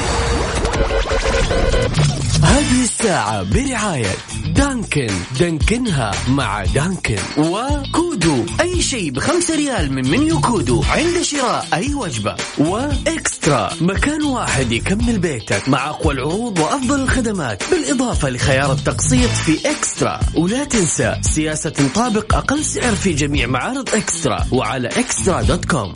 هذه 2.43 2.83
الساعة 2.83 3.43
برعاية 3.43 4.15
Dunkin. 4.47 5.07
Dunkin 5.39 6.01
ها 6.01 6.11
مع 6.27 6.65
Dunkin. 6.65 7.17
و 7.37 7.55
Kudu. 7.55 8.45
أي 8.61 8.81
شيء 8.81 9.11
بخمسة 9.11 9.55
ريال 9.55 9.93
من 9.93 10.09
menu 10.09 10.41
Kudu 10.41 10.83
عند 10.83 11.21
شراء 11.21 11.67
أي 11.73 11.93
وجبة. 11.93 12.35
و 12.57 12.73
eXtra. 12.73 13.69
مكان 13.81 14.23
واحد 14.23 14.71
يكمل 14.71 15.19
بيتك 15.19 15.69
مع 15.69 15.89
أقوى 15.89 16.13
العروض 16.13 16.59
وأفضل 16.59 17.01
الخدمات. 17.01 17.63
بالإضافة 17.71 18.29
لخيار 18.29 18.71
التقسيط 18.71 19.29
في 19.29 19.71
eXtra. 19.71 20.19
ولا 20.35 20.63
تنسى 20.63 21.15
سياسة 21.21 21.69
تطابق 21.69 22.35
أقل 22.35 22.65
سعر 22.65 22.95
في 22.95 23.13
جميع 23.13 23.47
معارض 23.47 23.89
eXtra. 23.89 24.47
وعلى 24.51 24.87
eXtra 24.87 25.41
dot 25.41 25.65
com. 25.65 25.93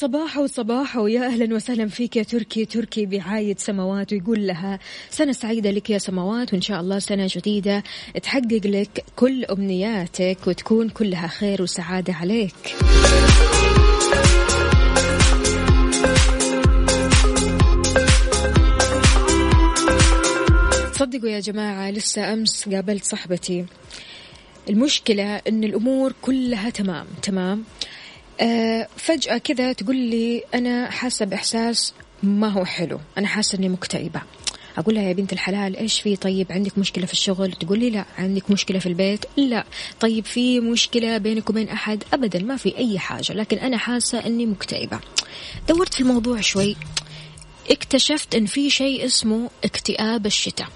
صباح 0.00 0.38
وصباح 0.38 0.96
ويا 0.96 1.26
أهلا 1.26 1.54
وسهلا 1.54 1.88
فيك 1.88 2.16
يا 2.16 2.22
تركي. 2.22 2.64
تركي 2.64 3.06
بعايد 3.06 3.58
سماوات 3.58 4.12
ويقول 4.12 4.46
لها 4.46 4.78
سنة 5.10 5.32
سعيدة 5.32 5.70
لك 5.70 5.90
يا 5.90 5.98
سماوات 5.98 6.52
وإن 6.52 6.62
شاء 6.62 6.80
الله 6.80 6.98
سنة 6.98 7.28
جديدة. 7.30 7.82
تحقق 8.22 8.60
لك 8.64 9.04
كل 9.16 9.44
أمنياتك 9.44 10.38
وتكون 10.46 10.88
كلها 10.88 11.26
خير 11.26 11.62
وسعادة 11.62 12.12
عليك. 12.12 12.76
صدقوا 20.92 21.28
يا 21.28 21.40
جماعة 21.40 21.90
لسه 21.90 22.32
أمس 22.32 22.68
قابلت 22.68 23.04
صاحبتي. 23.04 23.66
المشكلة 24.70 25.36
إن 25.36 25.64
الأمور 25.64 26.12
كلها 26.22 26.70
تمام 26.70 27.06
تمام؟ 27.22 27.64
فجأة 28.96 29.38
كذا 29.38 29.72
تقول 29.72 29.96
لي 29.96 30.42
أنا 30.54 30.90
حاسة 30.90 31.24
بإحساس 31.26 31.94
ما 32.22 32.48
هو 32.48 32.64
حلو. 32.64 33.00
أنا 33.18 33.26
حاسة 33.26 33.58
أني 33.58 33.68
مكتئبة. 33.68 34.22
أقول 34.78 34.94
لها 34.94 35.02
يا 35.02 35.12
بنت 35.12 35.32
الحلال 35.32 35.76
إيش 35.76 36.00
في؟ 36.00 36.16
طيب 36.16 36.52
عندك 36.52 36.78
مشكلة 36.78 37.06
في 37.06 37.12
الشغل؟ 37.12 37.52
تقول 37.52 37.78
لي 37.78 37.90
لا. 37.90 38.04
عندك 38.18 38.50
مشكلة 38.50 38.78
في 38.78 38.86
البيت؟ 38.86 39.24
لا. 39.36 39.64
طيب 40.00 40.24
في 40.24 40.60
مشكلة 40.60 41.18
بينك 41.18 41.50
وبين 41.50 41.68
أحد؟ 41.68 42.04
أبدا 42.12 42.42
ما 42.42 42.56
في 42.56 42.78
أي 42.78 42.98
حاجة. 42.98 43.32
لكن 43.32 43.58
أنا 43.58 43.76
حاسة 43.76 44.26
أني 44.26 44.46
مكتئبة. 44.46 45.00
دورت 45.68 45.94
في 45.94 46.00
الموضوع 46.00 46.40
شوي. 46.40 46.76
اكتشفت 47.70 48.34
أن 48.34 48.46
في 48.46 48.70
شيء 48.70 49.04
اسمه 49.04 49.50
اكتئاب 49.64 50.26
الشتاء. 50.26 50.68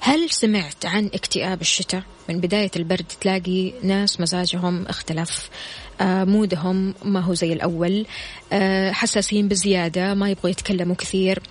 هل 0.00 0.30
سمعت 0.30 0.86
عن 0.86 1.06
اكتئاب 1.14 1.60
الشتاء؟ 1.60 2.02
من 2.28 2.40
بداية 2.40 2.70
البرد 2.76 3.06
تلاقي 3.20 3.72
ناس 3.82 4.20
مزاجهم 4.20 4.86
اختلف. 4.86 5.50
آه 5.50 5.87
مودهم 6.00 6.94
ما 7.04 7.20
هو 7.20 7.34
زي 7.34 7.52
الأول. 7.52 8.06
آه 8.52 8.92
حساسين 8.92 9.48
بزيادة 9.48 10.14
ما 10.14 10.30
يبغوا 10.30 10.50
يتكلموا 10.50 10.96
كثير. 10.96 11.42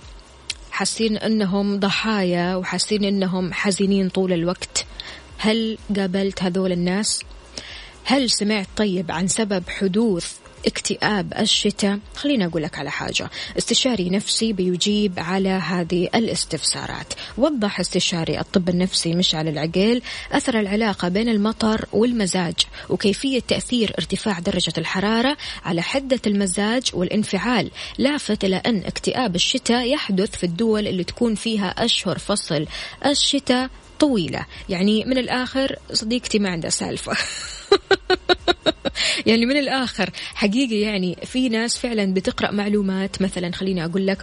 حاسين 0.70 1.16
إنهم 1.16 1.80
ضحايا 1.80 2.56
وحاسين 2.56 3.04
إنهم 3.04 3.52
حزينين 3.52 4.08
طول 4.08 4.32
الوقت. 4.32 4.86
هل 5.38 5.78
قابلت 5.96 6.42
هذول 6.42 6.72
الناس؟ 6.72 7.22
هل 8.04 8.30
سمعت 8.30 8.66
طيب 8.76 9.10
عن 9.10 9.28
سبب 9.28 9.62
حدوث 9.68 10.36
اكتئاب 10.68 11.32
الشتاء. 11.38 11.98
خليني 12.14 12.46
أقول 12.46 12.62
لك 12.62 12.78
على 12.78 12.90
حاجة. 12.90 13.30
استشاري 13.58 14.10
نفسي 14.10 14.52
بيجيب 14.52 15.12
على 15.18 15.48
هذه 15.48 16.08
الاستفسارات. 16.14 17.12
وضح 17.38 17.80
استشاري 17.80 18.40
الطب 18.40 18.68
النفسي 18.68 19.14
مشعل 19.14 19.48
العقيل 19.48 20.02
أثر 20.32 20.60
العلاقة 20.60 21.08
بين 21.08 21.28
المطر 21.28 21.84
والمزاج 21.92 22.54
وكيفية 22.88 23.40
تأثير 23.40 23.94
ارتفاع 23.98 24.38
درجة 24.38 24.72
الحرارة 24.78 25.36
على 25.64 25.82
حدة 25.82 26.20
المزاج 26.26 26.90
والانفعال. 26.94 27.70
لافت 27.98 28.44
إلى 28.44 28.56
أن 28.56 28.82
اكتئاب 28.84 29.34
الشتاء 29.34 29.86
يحدث 29.86 30.36
في 30.36 30.44
الدول 30.44 30.86
اللي 30.86 31.04
تكون 31.04 31.34
فيها 31.34 31.84
أشهر 31.84 32.18
فصل 32.18 32.66
الشتاء 33.06 33.70
طويلة. 33.98 34.46
يعني 34.68 35.04
من 35.04 35.18
الآخر 35.18 35.76
صديقتي 35.92 36.38
ما 36.38 36.50
عندها 36.50 36.70
سالفة. 36.70 37.12
يعني 39.28 39.46
من 39.46 39.56
الآخر 39.56 40.10
حقيقي 40.34 40.80
يعني 40.80 41.16
في 41.24 41.48
ناس 41.48 41.78
فعلا 41.78 42.14
بتقرأ 42.14 42.50
معلومات 42.50 43.22
مثلا 43.22 43.52
خليني 43.52 43.84
أقول 43.84 44.06
لك 44.06 44.22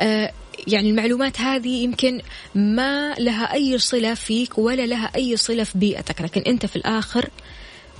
آه 0.00 0.32
يعني 0.66 0.90
المعلومات 0.90 1.40
هذه 1.40 1.82
يمكن 1.82 2.20
ما 2.54 3.14
لها 3.14 3.52
أي 3.52 3.78
صلة 3.78 4.14
فيك 4.14 4.58
ولا 4.58 4.86
لها 4.86 5.10
أي 5.16 5.36
صلة 5.36 5.64
في 5.64 5.78
بيئتك 5.78 6.20
لكن 6.20 6.40
أنت 6.40 6.66
في 6.66 6.76
الآخر 6.76 7.30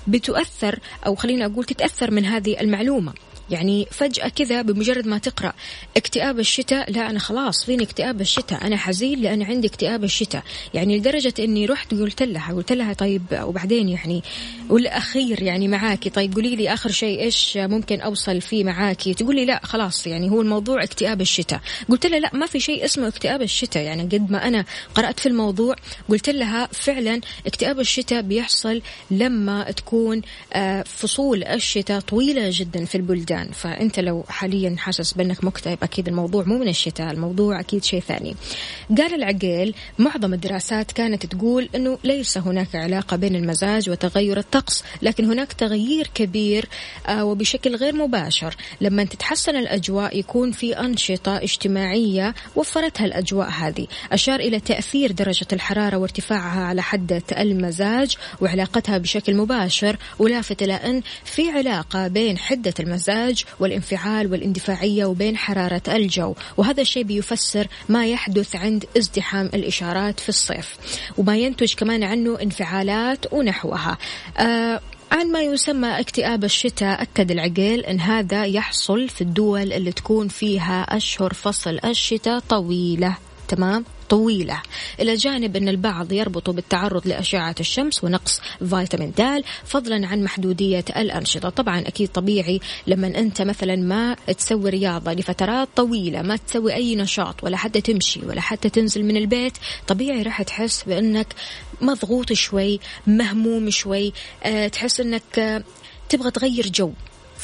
بتؤثر 0.07 0.79
أو 1.07 1.15
خليني 1.15 1.47
أقول 1.47 1.65
تتأثر 1.65 2.11
من 2.11 2.25
هذه 2.25 2.61
المعلومة. 2.61 3.13
يعني 3.51 3.87
فجأة 3.91 4.29
كذا 4.29 4.63
بمجرد 4.63 5.07
ما 5.07 5.19
تقرأ 5.19 5.53
اكتئاب 5.97 6.39
الشتاء 6.39 6.93
لا 6.93 7.11
أنا 7.11 7.19
خلاص 7.19 7.65
فيني 7.65 7.83
اكتئاب 7.83 8.21
الشتاء 8.21 8.67
أنا 8.67 8.77
حزين 8.77 9.21
لأن 9.21 9.43
عندي 9.43 9.69
اكتئاب 9.69 10.05
الشتاء. 10.05 10.43
يعني 10.75 10.99
لدرجة 10.99 11.35
أني 11.39 11.67
رحت 11.67 11.95
قلت 11.95 12.23
لها 12.23 12.53
قلت 12.53 12.73
لها 12.73 12.93
طيب 12.93 13.23
وبعدين 13.43 13.89
يعني 13.89 14.23
والأخير 14.71 15.43
يعني 15.43 15.69
معاكي 15.69 16.11
طيب 16.11 16.35
قولي 16.35 16.57
لي 16.57 16.73
آخر 16.73 16.91
شيء 16.91 17.21
إيش 17.21 17.57
ممكن 17.57 18.01
أوصل 18.01 18.41
فيه 18.41 18.65
معاكي؟ 18.65 19.15
تقولي 19.15 19.45
لا 19.45 19.61
خلاص 19.63 20.07
يعني 20.07 20.31
هو 20.31 20.41
الموضوع 20.41 20.83
اكتئاب 20.83 21.21
الشتاء. 21.21 21.61
قلت 21.89 22.07
لها 22.07 22.21
لا 22.21 22.31
ما 22.35 22.47
في 22.47 22.61
شيء 22.61 22.85
اسمه 22.85 23.09
اكتئاب 23.09 23.43
الشتاء. 23.43 23.83
يعني 23.83 24.03
قد 24.03 24.31
ما 24.31 24.49
أنا 24.49 24.65
قرأت 24.95 25.21
في 25.21 25.29
الموضوع 25.29 25.77
قلت 26.09 26.31
لها 26.31 26.69
فعلا 26.73 27.21
اكتئاب 27.47 27.81
الشتاء 27.81 28.23
بيحصل 28.23 28.83
لما 29.11 29.71
تكون 29.71 30.23
آه، 30.53 30.83
فصول 30.83 31.45
الشتاء 31.45 32.01
طويلة 32.01 32.49
جدا 32.53 32.85
في 32.85 32.95
البلدان. 32.95 33.36
البلدان 33.37 33.53
فأنت 33.53 34.01
لو 34.01 34.25
حاليا 34.29 34.77
حاسس 34.79 35.13
بأنك 35.13 35.45
مكتئب 35.45 35.79
أكيد 35.83 36.09
الموضوع 36.09 36.45
مو 36.45 36.59
من 36.59 36.69
الشتاء 36.69 37.11
الموضوع 37.11 37.61
أكيد 37.61 37.85
شيء 37.85 38.01
ثاني. 38.01 38.35
قال 38.99 39.15
العقيل 39.15 39.75
معظم 39.99 40.35
الدراسات 40.35 40.93
كانت 40.93 41.27
تقول 41.27 41.69
أنه 41.75 41.99
ليس 42.05 42.39
هناك 42.39 42.77
علاقة 42.77 43.17
بين 43.17 43.37
المزاج 43.37 43.91
وتغير 43.91 44.39
الطقس 44.39 44.85
لكن 45.03 45.25
هناك 45.25 45.53
تغيير 45.53 46.11
كبير 46.15 46.69
آه، 47.07 47.25
وبشكل 47.25 47.77
غير 47.77 47.95
مباشر. 47.95 48.57
لما 48.81 49.05
تتحسن 49.05 49.57
الأجواء 49.57 50.19
يكون 50.19 50.53
في 50.53 50.79
أنشطة 50.81 51.37
اجتماعية 51.37 52.35
وفرتها 52.57 53.05
الأجواء 53.05 53.49
هذه. 53.49 53.87
أشار 54.13 54.41
إلى 54.41 54.61
تأثير 54.61 55.13
درجة 55.13 55.47
الحرارة 55.53 55.97
وارتفاعها 55.97 56.65
على 56.65 56.83
حدة 56.83 57.23
المزاج 57.39 58.17
وعلاقتها 58.41 58.99
بشكل 58.99 59.35
مباشر 59.35 59.97
ولافت 60.19 60.63
إلى 60.63 60.75
أن 60.75 61.03
في 61.25 61.51
علاقة 61.51 62.09
بين 62.09 62.39
حدة 62.39 62.75
المزاج 62.81 63.26
الإنتاج 63.27 63.45
والانفعال 63.61 64.33
والاندفاعية 64.33 65.05
وبين 65.05 65.37
حرارة 65.37 65.83
الجو. 65.89 66.35
وهذا 66.57 66.81
الشيء 66.81 67.03
بيفسر 67.03 67.67
ما 67.89 68.07
يحدث 68.07 68.57
عند 68.57 68.85
ازدحام 68.97 69.51
الإشارات 69.55 70.21
في 70.21 70.29
الصيف. 70.29 70.77
وما 71.19 71.37
ينتج 71.37 71.75
كمان 71.75 72.03
عنه 72.03 72.39
انفعالات 72.43 73.33
ونحوها. 73.33 73.99
آه 74.39 74.81
عن 75.13 75.33
ما 75.33 75.41
يسمى 75.41 76.01
اكتئاب 76.01 76.45
الشتاء 76.45 77.03
أكد 77.03 77.31
العقيل 77.31 77.81
أن 77.81 78.01
هذا 78.01 78.45
يحصل 78.45 79.09
في 79.09 79.21
الدول 79.21 79.73
اللي 79.73 79.93
تكون 79.93 80.29
فيها 80.29 80.83
أشهر 80.83 81.33
فصل 81.33 81.79
الشتاء 81.85 82.39
طويلة. 82.39 83.17
تمام؟ 83.49 83.85
طويلة. 84.09 84.63
إلى 85.01 85.15
جانب 85.15 85.57
أن 85.57 85.69
البعض 85.69 86.13
يربطه 86.13 86.53
بالتعرض 86.53 87.07
لأشعة 87.07 87.55
الشمس 87.61 88.05
ونقص 88.05 88.41
فيتامين 88.59 89.13
د 89.19 89.45
فضلا 89.65 90.07
عن 90.07 90.23
محدودية 90.23 90.85
الأنشطة. 90.97 91.49
طبعا 91.49 91.81
أكيد 91.81 92.09
طبيعي 92.09 92.61
لما 92.87 93.07
أنت 93.07 93.43
مثلا 93.43 93.77
ما 93.77 94.17
تسوي 94.39 94.71
رياضة 94.71 95.13
لفترات 95.13 95.69
طويلة 95.77 96.23
ما 96.23 96.37
تسوي 96.37 96.75
أي 96.75 96.97
نشاط 96.97 97.45
ولا 97.45 97.57
حتى 97.57 97.81
تمشي 97.81 98.21
ولا 98.27 98.41
حتى 98.41 98.69
تنزل 98.69 99.05
من 99.05 99.17
البيت 99.17 99.53
طبيعي 99.87 100.23
راح 100.23 100.43
تحس 100.43 100.85
بأنك 100.85 101.35
مضغوط 101.81 102.33
شوي 102.33 102.81
مهموم 103.07 103.71
شوي 103.71 104.13
أه 104.43 104.69
تحس 104.69 105.01
أنك 105.01 105.39
أه 105.39 105.63
تبغى 106.09 106.31
تغير 106.31 106.69
جو. 106.69 106.93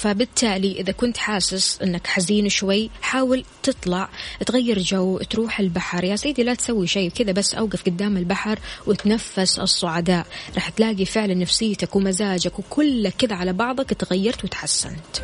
فبالتالي 0.02 0.80
إذا 0.80 0.92
كنت 0.92 1.16
حاسس 1.16 1.82
أنك 1.82 2.06
حزين 2.06 2.48
شوي 2.48 2.90
حاول 3.02 3.44
تطلع 3.62 4.08
تغير 4.46 4.78
جو 4.78 5.18
تروح 5.18 5.60
البحر. 5.60 6.04
يا 6.04 6.16
سيدي 6.16 6.42
لا 6.42 6.54
تسوي 6.54 6.86
شيء 6.86 7.10
كذا 7.10 7.32
بس 7.32 7.54
أوقف 7.54 7.82
قدام 7.82 8.16
البحر 8.16 8.58
وتنفس 8.86 9.58
الصعداء. 9.58 10.26
راح 10.54 10.68
تلاقي 10.68 11.04
فعلا 11.04 11.34
نفسيتك 11.34 11.96
ومزاجك 11.96 12.58
وكلك 12.58 13.14
كذا 13.18 13.36
على 13.36 13.52
بعضك 13.52 13.90
تغيرت 13.90 14.44
وتحسنت. 14.44 15.22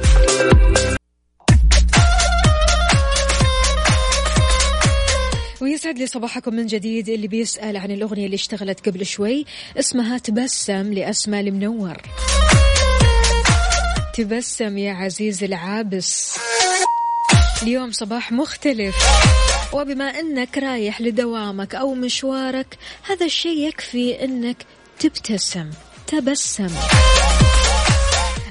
ويسعد 5.61 5.99
لي 5.99 6.07
صباحكم 6.07 6.55
من 6.55 6.67
جديد 6.67 7.09
اللي 7.09 7.29
بيسأل 7.29 7.77
عن 7.77 7.91
الأغنية 7.91 8.27
اللي 8.27 8.35
اشتغلت 8.35 8.89
قبل 8.89 9.07
شوي 9.07 9.45
اسمها 9.79 10.19
تبسم 10.19 10.93
لأسماء 10.93 11.41
المنور 11.41 11.97
تبسم 14.19 14.79
يا 14.79 14.93
عزيز 14.93 15.45
العابس. 15.45 16.39
اليوم 17.63 17.93
صباح 17.93 18.33
مختلف. 18.33 18.97
وبما 19.73 20.05
أنك 20.05 20.59
رايح 20.59 21.01
لدوامك 21.01 21.75
أو 21.75 21.95
مشوارك 21.95 22.79
هذا 23.11 23.27
الشيء 23.27 23.69
يكفي 23.69 24.25
أنك 24.25 24.57
تبتسم 24.99 25.71
تبسم. 26.07 26.71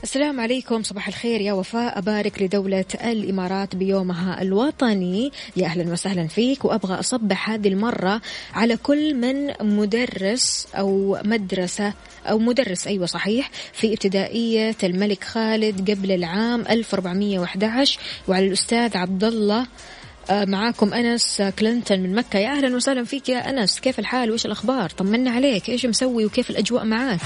السلام 0.08 0.40
عليكم 0.40 0.84
صباح 0.84 1.08
الخير. 1.08 1.42
يا 1.42 1.54
وفاء 1.54 1.98
أبارك 1.98 2.42
لدولة 2.42 2.86
الإمارات 3.04 3.76
بيومها 3.76 4.42
الوطني. 4.42 5.32
يا 5.58 5.66
أهلا 5.66 5.92
وسهلا 5.92 6.28
فيك 6.28 6.66
وأبغى 6.66 7.00
أصبح 7.00 7.50
هذه 7.50 7.68
المرة 7.68 8.22
على 8.54 8.78
كل 8.78 9.16
من 9.16 9.54
مدرس 9.78 10.68
أو 10.76 11.20
مدرسة 11.26 11.94
أو 12.26 12.40
مدرس 12.40 12.88
أيوة 12.88 13.06
صحيح 13.06 13.50
في 13.74 13.94
ابتدائية 13.94 14.76
الملك 14.84 15.24
خالد 15.24 15.92
قبل 15.92 16.12
العام 16.12 16.62
1411 16.70 18.00
وعلى 18.28 18.48
الأستاذ 18.48 18.98
عبد 18.98 19.24
الله 19.24 19.68
آه، 20.30 20.46
معاكم 20.46 20.94
أنس 20.94 21.42
كلينتون 21.60 22.00
من 22.00 22.16
مكة. 22.16 22.40
يا 22.40 22.50
أهلا 22.50 22.76
وسهلا 22.76 23.04
فيك 23.04 23.30
يا 23.30 23.50
أنس 23.50 23.80
كيف 23.80 24.00
الحال؟ 24.00 24.30
وإيش 24.30 24.46
الأخبار؟ 24.46 24.90
طمنا 24.90 25.32
عليك. 25.32 25.70
إيش 25.70 25.86
مسوي 25.86 26.26
وكيف 26.26 26.50
الأجواء 26.50 26.86
معاك؟ 26.86 27.20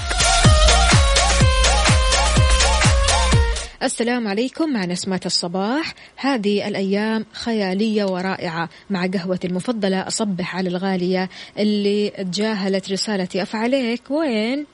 السلام 3.82 4.28
عليكم 4.28 4.72
مع 4.72 4.84
نسمة 4.84 5.20
الصباح. 5.26 5.94
هذه 6.16 6.68
الأيام 6.68 7.26
خيالية 7.32 8.04
ورائعة 8.04 8.68
مع 8.90 9.06
قهوتي 9.06 9.46
المفضلة 9.46 10.06
أصبح 10.06 10.56
على 10.56 10.68
الغالية 10.68 11.28
اللي 11.58 12.10
تجاهلت 12.10 12.92
رسالتي 12.92 13.42
أفعليك 13.42 14.10
وين؟ 14.10 14.66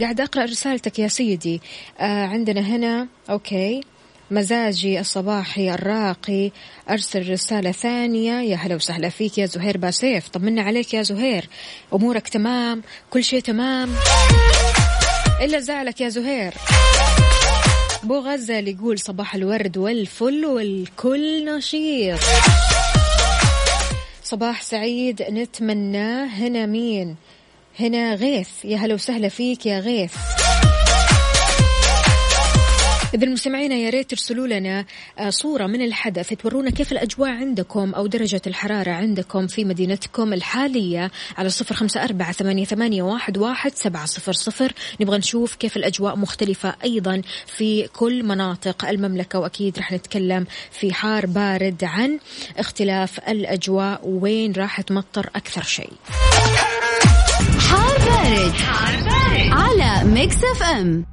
قاعد 0.00 0.20
أقرأ 0.20 0.44
رسالتك 0.44 0.98
يا 0.98 1.08
سيدي. 1.08 1.60
آه 2.00 2.26
عندنا 2.26 2.60
هنا 2.60 3.08
okay. 3.30 3.80
مزاجي 4.30 5.00
الصباحي 5.00 5.74
الراقي 5.74 6.50
أرسل 6.90 7.30
رسالة 7.30 7.72
ثانية. 7.72 8.32
يا 8.40 8.56
هلا 8.56 8.74
وسهلا 8.74 9.08
فيك 9.08 9.38
يا 9.38 9.46
زهير 9.46 9.78
باسيف. 9.78 10.28
طمنا 10.28 10.62
عليك 10.62 10.94
يا 10.94 11.02
زهير. 11.02 11.48
أمورك 11.94 12.28
تمام 12.28 12.82
كل 13.10 13.24
شيء 13.24 13.40
تمام. 13.40 13.90
إلا 15.42 15.60
زعلك 15.60 16.00
يا 16.00 16.08
زهير. 16.08 16.54
بو 18.04 18.18
غزل 18.18 18.68
يقول 18.68 18.98
صباح 18.98 19.34
الورد 19.34 19.78
والفل 19.78 20.44
والكل 20.46 21.44
نشيط. 21.44 22.18
صباح 24.24 24.62
سعيد 24.62 25.22
نتمناه 25.22 26.26
هنا 26.26 26.66
مين؟ 26.66 27.16
هنا 27.80 28.14
غيث. 28.14 28.48
يا 28.64 28.76
هلا 28.76 28.94
وسهلا 28.94 29.28
فيك 29.28 29.66
يا 29.66 29.80
غيث. 29.80 30.14
إذا 33.14 33.24
المستمعين 33.24 33.72
يا 33.72 33.90
ريت 33.90 34.10
ترسلوا 34.10 34.46
لنا 34.46 34.84
آه، 35.18 35.30
صورة 35.30 35.66
من 35.66 35.82
الحدث 35.82 36.28
تورونا 36.28 36.70
كيف 36.70 36.92
الأجواء 36.92 37.30
عندكم 37.30 37.94
أو 37.94 38.06
درجة 38.06 38.42
الحرارة 38.46 38.90
عندكم 38.90 39.46
في 39.46 39.64
مدينتكم 39.64 40.32
الحالية 40.32 41.10
على 41.38 41.48
صفر 41.48 41.74
خمسة 41.74 42.04
أربعة 42.04 42.32
ثمانية, 42.32 43.02
واحد 43.02 43.74
سبعة 43.74 44.06
صفر 44.06 44.32
صفر 44.32 44.72
نبغى 45.00 45.18
نشوف 45.18 45.54
كيف 45.54 45.76
الأجواء 45.76 46.16
مختلفة 46.16 46.74
أيضا 46.84 47.22
في 47.46 47.88
كل 47.88 48.22
مناطق 48.22 48.88
المملكة 48.88 49.38
وأكيد 49.38 49.78
رح 49.78 49.92
نتكلم 49.92 50.46
في 50.70 50.92
حار 50.92 51.26
بارد 51.26 51.84
عن 51.84 52.18
اختلاف 52.58 53.18
الأجواء 53.28 54.00
وين 54.04 54.52
راح 54.52 54.80
تمطر 54.80 55.30
أكثر 55.36 55.62
شيء 55.62 55.92
حار 57.68 57.98
بارد, 57.98 58.52
حار 58.52 58.94
بارد. 59.02 59.50
على 59.52 60.04
Mix 60.04 60.36
FM 60.44 61.04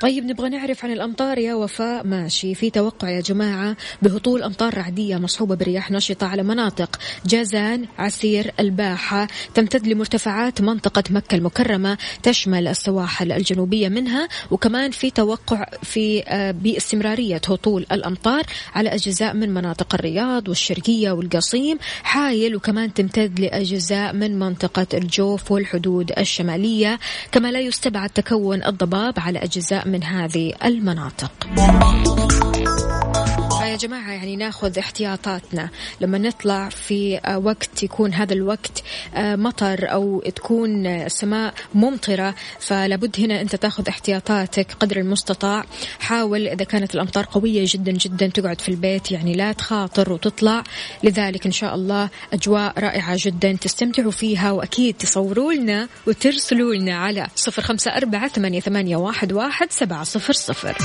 طيب 0.00 0.24
نبغى 0.24 0.48
نعرف 0.48 0.84
عن 0.84 0.92
الأمطار 0.92 1.38
يا 1.38 1.54
وفاء. 1.54 2.06
ماشي. 2.06 2.54
في 2.54 2.70
توقع 2.70 3.10
يا 3.10 3.20
جماعة 3.20 3.76
بهطول 4.02 4.42
أمطار 4.42 4.78
رعدية 4.78 5.16
مصحوبة 5.16 5.54
برياح 5.54 5.90
نشطة 5.90 6.26
على 6.26 6.42
مناطق 6.42 6.98
جازان 7.26 7.86
عسير 7.98 8.52
الباحة. 8.60 9.28
تمتد 9.54 9.86
لمرتفعات 9.86 10.60
منطقة 10.60 11.02
مكة 11.10 11.34
المكرمة. 11.34 11.98
تشمل 12.22 12.68
السواحل 12.68 13.32
الجنوبية 13.32 13.88
منها. 13.88 14.28
وكمان 14.50 14.90
في 14.90 15.10
توقع 15.10 15.66
في 15.82 16.22
آه، 16.28 16.50
باستمرارية 16.50 17.36
هطول 17.36 17.86
الأمطار 17.92 18.42
على 18.74 18.94
أجزاء 18.94 19.34
من 19.34 19.54
مناطق 19.54 19.94
الرياض 19.94 20.48
والشرقية 20.48 21.10
والقصيم. 21.10 21.78
حايل. 22.02 22.56
وكمان 22.56 22.94
تمتد 22.94 23.40
لأجزاء 23.40 24.12
من 24.12 24.38
منطقة 24.38 24.86
الجوف 24.94 25.52
والحدود 25.52 26.12
الشمالية. 26.18 26.98
كما 27.32 27.52
لا 27.52 27.60
يستبعد 27.60 28.10
تكون 28.10 28.64
الضباب 28.64 29.14
على 29.18 29.38
أجزاء 29.38 29.85
من 29.86 30.02
هذه 30.04 30.52
المناطق. 30.64 31.32
يا 33.76 33.80
جماعة 33.80 34.12
يعني 34.12 34.36
ناخذ 34.36 34.78
احتياطاتنا. 34.78 35.68
لما 36.00 36.18
نطلع 36.18 36.68
في 36.68 37.18
آه، 37.18 37.38
وقت 37.38 37.82
يكون 37.82 38.14
هذا 38.14 38.32
الوقت 38.32 38.82
آه، 39.14 39.36
مطر 39.36 39.92
أو 39.92 40.20
تكون 40.20 40.86
السماء 40.86 41.54
ممطرة 41.74 42.34
فلابد 42.60 43.16
هنا 43.20 43.40
أنت 43.40 43.56
تاخذ 43.56 43.88
احتياطاتك 43.88 44.72
قدر 44.80 44.96
المستطاع. 44.96 45.64
حاول 46.00 46.48
إذا 46.48 46.64
كانت 46.64 46.94
الأمطار 46.94 47.26
قوية 47.30 47.64
جدا 47.68 47.92
جدا 47.92 48.26
تقعد 48.26 48.60
في 48.60 48.68
البيت 48.68 49.10
يعني 49.10 49.34
لا 49.34 49.52
تخاطر 49.52 50.12
وتطلع. 50.12 50.64
لذلك 51.02 51.46
إن 51.46 51.52
شاء 51.52 51.74
الله 51.74 52.08
أجواء 52.32 52.80
رائعة 52.80 53.16
جدا 53.20 53.52
تستمتعوا 53.52 54.10
فيها 54.10 54.52
وأكيد 54.52 54.94
تصوروا 54.94 55.52
لنا 55.52 55.88
وترسلوا 56.06 56.74
لنا 56.74 56.96
على 56.96 57.26
صفر 57.34 57.62
خمسة 57.62 57.90
أربعة 57.96 58.28
ثمانية 58.28 58.96
واحد 58.96 59.72
سبعة 59.72 60.04
صفر 60.04 60.32
صفر. 60.32 60.76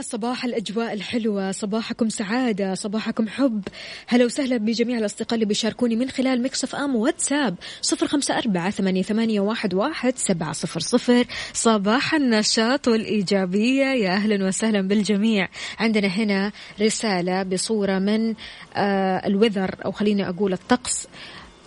صباح 0.00 0.44
الأجواء 0.44 0.92
الحلوة 0.92 1.52
صباحكم 1.52 2.08
سعادة 2.08 2.74
صباحكم 2.74 3.28
حب. 3.28 3.62
هلا 4.06 4.24
وسهلا 4.24 4.56
بجميع 4.56 4.98
الأصدقاء 4.98 5.34
اللي 5.34 5.44
بيشاركوني 5.44 5.96
من 5.96 6.10
خلال 6.10 6.42
مكسف 6.42 6.74
أم 6.74 6.96
واتساب 6.96 7.54
صفر 7.82 8.06
خمسة 8.06 8.38
أربعة 8.38 8.70
ثمانية, 8.70 9.40
واحد 9.74 10.18
سبعة 10.18 10.52
صفر 10.52 10.80
صفر. 10.80 11.26
صباح 11.52 12.14
النشاط 12.14 12.88
والإيجابية 12.88 13.84
يا 13.84 14.10
أهلا 14.10 14.46
وسهلا 14.46 14.80
بالجميع. 14.80 15.48
عندنا 15.78 16.08
هنا 16.08 16.52
رسالة 16.80 17.42
بصورة 17.42 17.98
من 17.98 18.34
آه 18.76 19.26
الوذر 19.26 19.74
أو 19.84 19.92
خليني 19.92 20.28
أقول 20.28 20.52
الطقس. 20.52 21.08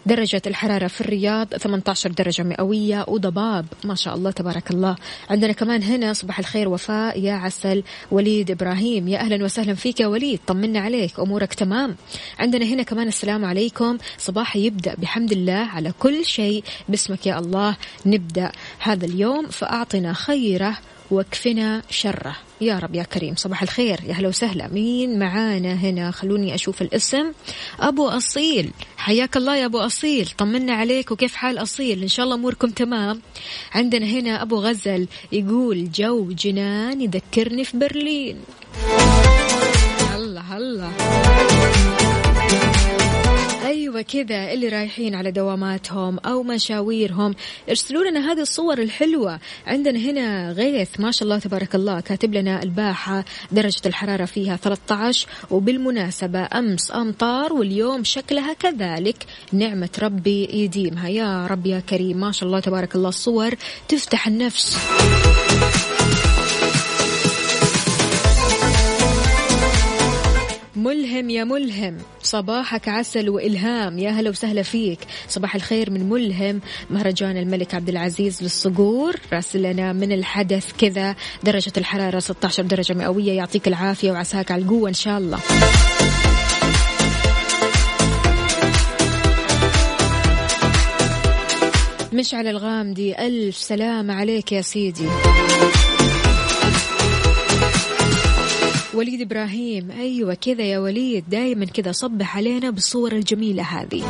درجة 0.09 0.41
الحرارة 0.47 0.87
في 0.87 1.01
الرياض 1.01 1.47
18 1.53 2.11
درجة 2.11 2.43
مئوية 2.43 3.05
وضباب. 3.07 3.65
ما 3.83 3.95
شاء 3.95 4.15
الله 4.15 4.31
تبارك 4.31 4.71
الله. 4.71 4.95
عندنا 5.29 5.53
كمان 5.53 5.83
هنا 5.83 6.13
صباح 6.13 6.39
الخير 6.39 6.69
وفاء. 6.69 7.19
يا 7.19 7.33
عسل. 7.33 7.83
وليد 8.11 8.51
إبراهيم. 8.51 9.07
يا 9.07 9.19
أهلا 9.19 9.45
وسهلا 9.45 9.73
فيك 9.73 9.99
يا 9.99 10.07
وليد. 10.07 10.39
طمنا 10.47 10.79
عليك. 10.79 11.19
أمورك 11.19 11.53
تمام. 11.53 11.95
عندنا 12.39 12.65
هنا 12.65 12.83
كمان 12.83 13.07
السلام 13.07 13.45
عليكم. 13.45 13.97
صباح 14.17 14.55
يبدأ 14.55 14.95
بحمد 14.95 15.31
الله 15.31 15.53
على 15.53 15.91
كل 15.99 16.25
شيء. 16.25 16.63
باسمك 16.89 17.27
يا 17.27 17.39
الله 17.39 17.75
نبدأ 18.05 18.51
هذا 18.79 19.05
اليوم. 19.05 19.47
فأعطنا 19.47 20.13
خيره 20.13 20.77
واكفنا 21.11 21.81
شره. 21.89 22.35
يا 22.61 22.79
رب 22.79 22.95
يا 22.95 23.03
كريم 23.03 23.35
صباح 23.35 23.61
الخير. 23.61 23.99
يا 24.07 24.13
هلا 24.13 24.27
وسهلا. 24.27 24.67
مين 24.67 25.19
معانا 25.19 25.73
هنا؟ 25.73 26.11
خلوني 26.11 26.55
أشوف 26.55 26.81
الاسم. 26.81 27.31
أبو 27.79 28.07
أصيل. 28.07 28.71
حياك 28.97 29.37
الله 29.37 29.55
يا 29.55 29.65
أبو 29.65 29.79
أصيل. 29.79 30.29
طمنا 30.37 30.73
عليك 30.73 31.11
وكيف 31.11 31.35
حال 31.35 31.57
أصيل؟ 31.57 32.01
إن 32.01 32.07
شاء 32.07 32.23
الله 32.23 32.35
أموركم 32.35 32.69
تمام. 32.69 33.21
عندنا 33.73 34.05
هنا 34.05 34.41
أبو 34.41 34.55
غزل 34.55 35.07
يقول 35.31 35.91
جو 35.91 36.31
جنان 36.31 37.01
يذكرني 37.01 37.63
في 37.63 37.77
برلين. 37.77 38.41
الله 40.15 40.57
الله. 40.57 40.91
أيوه 43.89 44.01
كذا 44.01 44.53
اللي 44.53 44.67
رايحين 44.67 45.15
على 45.15 45.31
دواماتهم 45.31 46.19
أو 46.19 46.43
مشاويرهم. 46.43 47.35
ارسلوا 47.69 48.03
لنا 48.03 48.31
هذه 48.31 48.41
الصور 48.41 48.77
الحلوة. 48.77 49.39
عندنا 49.67 49.99
هنا 49.99 50.51
غيث 50.51 50.99
ما 50.99 51.11
شاء 51.11 51.23
الله 51.23 51.39
تبارك 51.39 51.75
الله 51.75 51.99
كاتب 51.99 52.33
لنا 52.33 52.63
الباحة 52.63 53.25
درجة 53.51 53.81
الحرارة 53.85 54.25
فيها 54.25 54.55
13 54.55 55.27
وبالمناسبة 55.51 56.47
أمس 56.53 56.91
أمطار 56.91 57.53
واليوم 57.53 58.03
شكلها 58.03 58.53
كذلك 58.53 59.25
نعمة 59.51 59.89
ربي 60.01 60.49
يديمها. 60.53 61.09
يا 61.09 61.47
رب 61.47 61.65
يا 61.65 61.79
كريم 61.79 62.17
ما 62.17 62.31
شاء 62.31 62.47
الله 62.47 62.59
تبارك 62.59 62.95
الله 62.95 63.09
الصور 63.09 63.51
تفتح 63.87 64.27
النفس. 64.27 64.77
ملهم 70.83 71.29
يا 71.29 71.43
ملهم. 71.43 71.97
صباحك 72.23 72.89
عسل 72.89 73.29
وإلهام. 73.29 73.99
يا 73.99 74.09
هلا 74.09 74.29
وسهلا 74.29 74.63
فيك. 74.63 74.99
صباح 75.27 75.55
الخير 75.55 75.91
من 75.91 76.09
ملهم 76.09 76.61
مهرجان 76.89 77.37
الملك 77.37 77.75
عبد 77.75 77.89
العزيز 77.89 78.43
للصقور. 78.43 79.15
راسل 79.33 79.61
لنا 79.61 79.93
من 79.93 80.11
الحدث 80.11 80.71
كذا 80.77 81.15
درجة 81.43 81.73
الحرارة 81.77 82.19
16 82.19 82.63
درجة 82.63 82.93
مئوية. 82.93 83.31
يعطيك 83.31 83.67
العافية 83.67 84.11
وعساك 84.11 84.51
على 84.51 84.61
القوة 84.61 84.89
إن 84.89 84.93
شاء 84.93 85.17
الله. 85.17 85.39
مشعل 92.13 92.47
الغامدي 92.47 93.27
ألف 93.27 93.57
سلام 93.57 94.11
عليك 94.11 94.51
يا 94.51 94.61
سيدي. 94.61 95.07
وليد 98.99 99.21
إبراهيم. 99.21 99.91
أيوه 99.91 100.33
كذا 100.33 100.63
يا 100.63 100.79
وليد. 100.79 101.23
دائما 101.29 101.65
كذا 101.65 101.91
صبح 101.91 102.37
علينا 102.37 102.69
بالصور 102.69 103.11
الجميلة 103.11 103.63
هذه. 103.63 104.03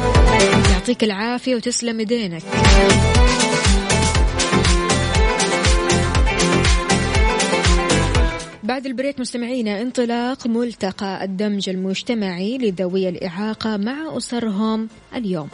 يعطيك 0.74 1.04
العافية 1.04 1.56
وتسلم 1.56 2.00
يدينك 2.00 2.44
بعد 8.64 8.86
البريك 8.86 9.20
مستمعينا 9.20 9.82
انطلاق 9.82 10.48
ملتقى 10.48 11.24
الدمج 11.24 11.70
المجتمعي 11.70 12.58
لذوي 12.58 13.10
الإعاقة 13.10 13.78
مع 13.78 14.18
أسرهم 14.18 14.88
اليوم. 15.16 15.50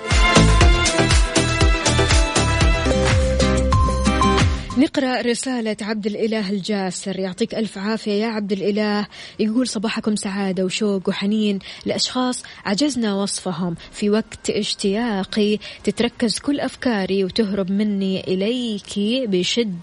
نقرأ 4.77 5.21
رسالة 5.21 5.77
عبد 5.81 6.05
الإله 6.05 6.49
الجاسر. 6.49 7.19
يعطيك 7.19 7.55
ألف 7.55 7.77
عافية 7.77 8.11
يا 8.11 8.27
عبد 8.27 8.51
الإله. 8.51 9.07
يقول 9.39 9.67
صباحكم 9.67 10.15
سعادة 10.15 10.65
وشوق 10.65 11.09
وحنين. 11.09 11.59
لأشخاص 11.85 12.43
عجزنا 12.65 13.13
وصفهم. 13.13 13.75
في 13.91 14.09
وقت 14.09 14.49
اشتياقي 14.49 15.57
تتركز 15.83 16.39
كل 16.39 16.59
أفكاري 16.59 17.23
وتهرب 17.23 17.71
مني 17.71 18.23
إليك 18.27 18.99
بشد 19.29 19.79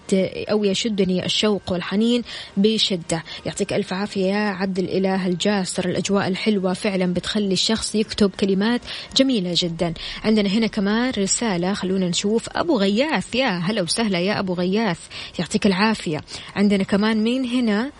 أو 0.50 0.64
يشدني 0.64 1.26
الشوق 1.26 1.72
والحنين 1.72 2.22
بشدة. 2.56 3.22
يعطيك 3.46 3.72
ألف 3.72 3.92
عافية 3.92 4.26
يا 4.26 4.36
عبد 4.36 4.78
الإله 4.78 5.26
الجاسر. 5.26 5.88
الأجواء 5.88 6.28
الحلوة 6.28 6.72
فعلا 6.72 7.14
بتخلي 7.14 7.52
الشخص 7.52 7.94
يكتب 7.94 8.30
كلمات 8.40 8.80
جميلة 9.16 9.54
جدا. 9.56 9.94
عندنا 10.24 10.48
هنا 10.48 10.66
كمان 10.66 11.12
رسالة 11.18 11.72
خلونا 11.74 12.08
نشوف. 12.08 12.48
أبو 12.48 12.78
غياث 12.78 13.34
يا 13.34 13.48
هلا 13.48 13.82
وسهلا 13.82 14.18
يا 14.18 14.38
أبو 14.38 14.54
غياث. 14.54 14.81
الأحداث 14.82 14.98
يعطيك 15.38 15.66
العافية. 15.66 16.20
عندنا 16.56 16.84
كمان 16.84 17.22
مين 17.24 17.44
هنا؟ 17.44 17.90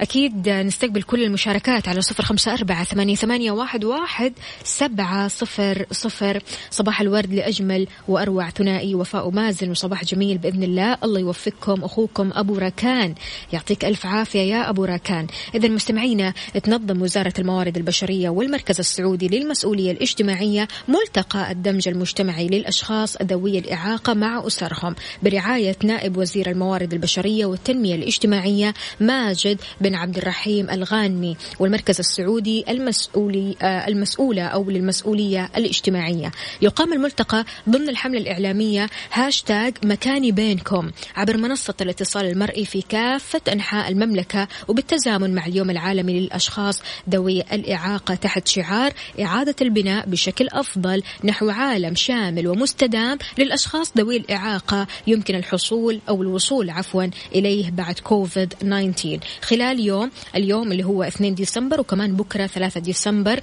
أكيد 0.00 0.48
نستقبل 0.48 1.02
كل 1.02 1.22
المشاركات 1.24 1.88
على 1.88 2.00
صفر 2.00 2.22
خمسة 2.24 2.52
أربعة 2.52 2.84
ثمانية, 2.84 3.50
واحد, 3.50 4.32
سبعة 4.64 5.28
صفر 5.28 5.86
صفر. 5.92 6.42
صباح 6.70 7.00
الورد 7.00 7.34
لأجمل 7.34 7.86
وأروع 8.08 8.50
ثنائي 8.50 8.94
وفاء 8.94 9.30
مازن 9.30 9.70
وصباح 9.70 10.04
جميل 10.04 10.38
بإذن 10.38 10.62
الله. 10.62 10.98
الله 11.04 11.20
يوفقكم. 11.20 11.84
أخوكم 11.84 12.30
أبو 12.34 12.58
راكان. 12.58 13.14
يعطيك 13.52 13.84
ألف 13.84 14.06
عافية 14.06 14.40
يا 14.40 14.70
أبو 14.70 14.84
راكان. 14.84 15.26
إذا 15.54 15.68
مستمعينا 15.68 16.34
تنظم 16.62 17.02
وزارة 17.02 17.34
الموارد 17.38 17.76
البشرية 17.76 18.28
والمركز 18.28 18.78
السعودي 18.78 19.28
للمسؤولية 19.28 19.92
الاجتماعية 19.92 20.68
ملتقى 20.88 21.50
الدمج 21.50 21.88
المجتمعي 21.88 22.48
للأشخاص 22.48 23.16
ذوي 23.22 23.58
الإعاقة 23.58 24.14
مع 24.14 24.46
أسرهم. 24.46 24.94
برعاية 25.22 25.76
نائب 25.84 26.16
وزير 26.16 26.50
الموارد 26.50 26.92
البشرية 26.92 27.46
والتنمية 27.46 27.94
الاجتماعية 27.94 28.74
ماجد 29.00 29.60
بن 29.80 29.89
بن 29.90 29.96
عبد 29.96 30.18
الرحيم 30.18 30.70
الغانمي 30.70 31.36
والمركز 31.58 31.98
السعودي 31.98 32.64
المسؤولي 32.68 33.56
آه، 33.62 33.88
المسؤولة 33.88 34.42
أو 34.42 34.70
للمسؤولية 34.70 35.50
الاجتماعية. 35.56 36.32
يقام 36.62 36.92
الملتقى 36.92 37.44
ضمن 37.68 37.88
الحملة 37.88 38.18
الإعلامية 38.18 38.88
هاشتاج 39.12 39.74
مكاني 39.84 40.32
بينكم 40.32 40.90
عبر 41.16 41.36
منصة 41.36 41.74
الاتصال 41.80 42.26
المرئي 42.26 42.64
في 42.64 42.82
كافة 42.82 43.40
أنحاء 43.52 43.88
المملكة 43.88 44.48
وبالتزامن 44.68 45.34
مع 45.34 45.46
اليوم 45.46 45.70
العالمي 45.70 46.20
للأشخاص 46.20 46.82
ذوي 47.10 47.40
الإعاقة 47.40 48.14
تحت 48.14 48.48
شعار 48.48 48.92
إعادة 49.20 49.56
البناء 49.62 50.06
بشكل 50.06 50.48
أفضل 50.52 51.02
نحو 51.24 51.50
عالم 51.50 51.94
شامل 51.94 52.48
ومستدام 52.48 53.18
للأشخاص 53.38 53.92
ذوي 53.98 54.16
الإعاقة 54.16 54.86
يمكن 55.06 55.34
الحصول 55.34 56.00
أو 56.08 56.22
الوصول 56.22 56.70
عفوا 56.70 57.06
إليه 57.34 57.70
بعد 57.70 57.98
كوفيد 57.98 58.48
19 58.48 59.18
خلال 59.42 59.79
يوم 59.80 60.10
اليوم 60.34 60.72
اللي 60.72 60.84
هو 60.84 61.02
2 61.02 61.34
ديسمبر 61.34 61.80
وكمان 61.80 62.16
بكرة 62.16 62.46
3 62.46 62.80
ديسمبر. 62.80 63.40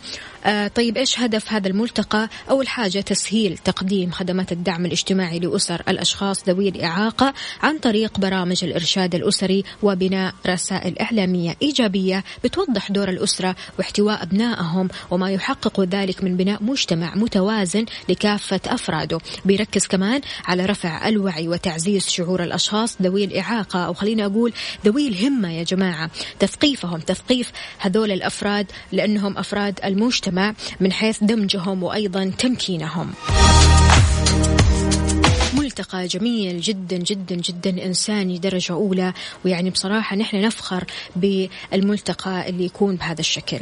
طيب 0.76 0.98
إيش 0.98 1.20
هدف 1.20 1.54
هذا 1.54 1.68
الملتقى؟ 1.68 2.30
أول 2.50 2.68
حاجة 2.68 3.00
تسهيل 3.02 3.58
تقديم 3.58 4.12
خدمات 4.12 4.52
الدعم 4.52 4.86
الاجتماعي 4.86 5.40
لأسر 5.40 5.82
الأشخاص 5.88 6.50
ذوي 6.50 6.70
الإعاقة 6.70 7.34
عن 7.64 7.78
طريق 7.80 8.20
برامج 8.20 8.64
الإرشاد 8.64 9.16
الأسري 9.16 9.64
وبناء 9.84 10.34
رسائل 10.48 11.00
إعلامية 11.00 11.56
إيجابية 11.62 12.24
بتوضح 12.44 12.92
دور 12.92 13.10
الأسرة 13.10 13.56
واحتواء 13.80 14.24
أبنائهم 14.24 14.90
وما 15.12 15.32
يحقق 15.32 15.82
ذلك 15.82 16.24
من 16.24 16.38
بناء 16.38 16.64
مجتمع 16.64 17.16
متوازن 17.16 17.86
لكافة 18.10 18.60
أفراده. 18.66 19.20
بيركز 19.46 19.88
كمان 19.88 20.22
على 20.46 20.66
رفع 20.66 21.08
الوعي 21.08 21.48
وتعزيز 21.48 22.08
شعور 22.08 22.44
الأشخاص 22.44 23.02
ذوي 23.02 23.24
الإعاقة 23.24 23.80
أو 23.80 23.94
خلينا 23.94 24.26
أقول 24.26 24.54
ذوي 24.86 25.08
الهمة 25.08 25.52
يا 25.52 25.64
جماعة. 25.64 26.10
تثقيفهم 26.40 27.00
تثقيف 27.00 27.52
هذول 27.80 28.12
الأفراد 28.12 28.72
لأنهم 28.92 29.38
أفراد 29.38 29.80
المجتمع. 29.86 30.37
من 30.80 30.92
حيث 30.92 31.24
دمجهم 31.24 31.84
وأيضا 31.84 32.32
تمكينهم. 32.38 33.14
ملتقى 35.54 36.08
جميل 36.08 36.62
جدا 36.62 36.98
جدا 36.98 37.36
جدا 37.36 37.86
إنساني 37.86 38.38
درجة 38.38 38.74
أولى 38.74 39.14
ويعني 39.46 39.70
بصراحة 39.70 40.16
نحن 40.16 40.42
نفخر 40.42 40.84
بالملتقى 41.16 42.50
اللي 42.50 42.66
يكون 42.66 42.96
بهذا 42.96 43.20
الشكل. 43.20 43.60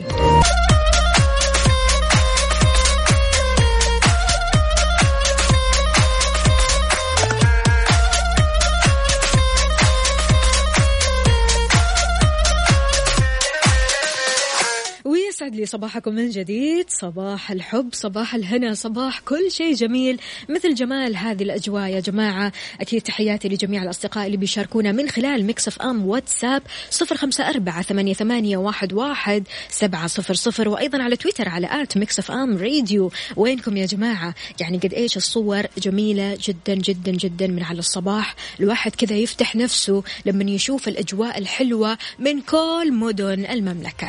لي 15.55 15.65
صباحكم 15.65 16.13
من 16.13 16.29
جديد. 16.29 16.85
صباح 16.89 17.51
الحب 17.51 17.89
صباح 17.93 18.35
الهنا 18.35 18.73
صباح 18.73 19.19
كل 19.19 19.51
شيء 19.51 19.73
جميل. 19.73 20.19
مثل 20.49 20.73
جمال 20.73 21.17
هذه 21.17 21.43
الأجواء 21.43 21.89
يا 21.89 21.99
جماعة 21.99 22.51
أكيد 22.81 23.01
تحياتي 23.01 23.49
لجميع 23.49 23.83
الأصدقاء 23.83 24.25
اللي 24.25 24.37
بيشاركونا 24.37 24.91
من 24.91 25.09
خلال 25.09 25.47
Mix 25.47 25.81
FM 25.81 26.07
واتساب 26.07 26.61
صفر 26.89 27.17
خمسة 27.17 27.49
أربعة 27.49 27.81
ثمانية, 27.81 28.57
واحد 28.57 29.43
سبعة 29.69 30.07
صفر 30.07 30.33
صفر 30.33 30.69
وأيضا 30.69 31.03
على 31.03 31.15
تويتر 31.15 31.49
على 31.49 31.81
at 31.81 31.97
Mix 31.97 32.31
FM 32.31 32.57
Radio 32.57 33.11
وينكم 33.35 33.77
يا 33.77 33.85
جماعة؟ 33.85 34.35
يعني 34.59 34.77
قد 34.77 34.93
إيش 34.93 35.17
الصور 35.17 35.63
جميلة 35.77 36.37
جدا 36.43 36.75
جدا 36.75 37.11
جدا 37.11 37.47
من 37.47 37.63
على 37.63 37.79
الصباح. 37.79 38.35
الواحد 38.59 38.95
كذا 38.95 39.15
يفتح 39.15 39.55
نفسه 39.55 40.03
لما 40.25 40.51
يشوف 40.51 40.87
الأجواء 40.87 41.37
الحلوة 41.37 41.97
من 42.19 42.41
كل 42.41 42.93
مدن 42.93 43.45
المملكة. 43.45 44.07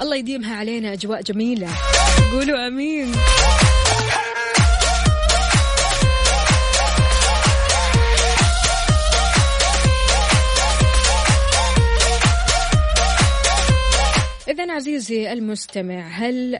الله 0.00 0.16
يديمها 0.16 0.56
علينا 0.56 0.92
أجواء 0.92 1.22
جميلة. 1.22 1.68
قولوا 2.32 2.66
أمين. 2.66 3.12
إذا 14.48 14.72
عزيزي 14.72 15.32
المستمع 15.32 16.08
هل 16.08 16.58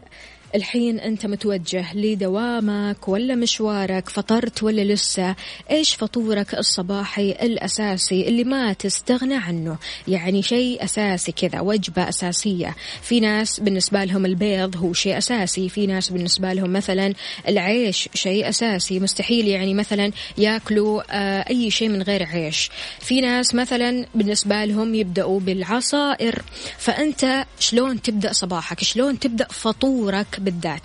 الحين 0.54 1.00
أنت 1.00 1.26
متوجه 1.26 1.94
لدوامك 1.94 3.08
ولا 3.08 3.34
مشوارك 3.34 4.08
فطرت 4.08 4.62
ولا 4.62 4.82
لسه؟ 4.82 5.36
إيش 5.70 5.94
فطورك 5.94 6.54
الصباحي 6.54 7.30
الأساسي 7.30 8.28
اللي 8.28 8.44
ما 8.44 8.72
تستغنى 8.72 9.36
عنه؟ 9.36 9.76
يعني 10.08 10.42
شيء 10.42 10.84
أساسي 10.84 11.32
كذا 11.32 11.60
وجبة 11.60 12.08
أساسية. 12.08 12.76
في 13.02 13.20
ناس 13.20 13.60
بالنسبة 13.60 14.04
لهم 14.04 14.26
البيض 14.26 14.76
هو 14.76 14.92
شيء 14.92 15.18
أساسي 15.18 15.68
في 15.68 15.86
ناس 15.86 16.10
بالنسبة 16.10 16.52
لهم 16.52 16.72
مثلا 16.72 17.14
العيش 17.48 18.08
شيء 18.14 18.48
أساسي. 18.48 19.00
مستحيل 19.00 19.48
يعني 19.48 19.74
مثلا 19.74 20.12
ياكلوا 20.38 21.02
آه 21.10 21.44
أي 21.50 21.70
شيء 21.70 21.88
من 21.88 22.02
غير 22.02 22.22
عيش. 22.22 22.70
في 23.00 23.20
ناس 23.20 23.54
مثلا 23.54 24.06
بالنسبة 24.14 24.64
لهم 24.64 24.94
يبدأوا 24.94 25.40
بالعصائر. 25.40 26.42
فأنت 26.78 27.44
شلون 27.60 28.02
تبدأ 28.02 28.32
صباحك؟ 28.32 28.80
شلون 28.80 29.18
تبدأ 29.18 29.46
فطورك 29.50 30.37
بالذات. 30.38 30.82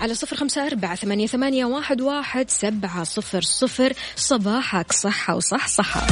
على 0.00 0.14
صفر 0.14 0.36
خمسة 0.36 0.66
أربعة 0.66 0.94
ثمانية, 0.94 1.26
ثمانية 1.26 1.64
واحد, 1.64 2.00
واحد 2.00 2.50
سبعة 2.50 3.04
صفر 3.04 3.42
صفر. 3.42 3.92
صباحك 4.16 4.92
صحة 4.92 5.34
وصح 5.34 5.68
صحة. 5.68 6.06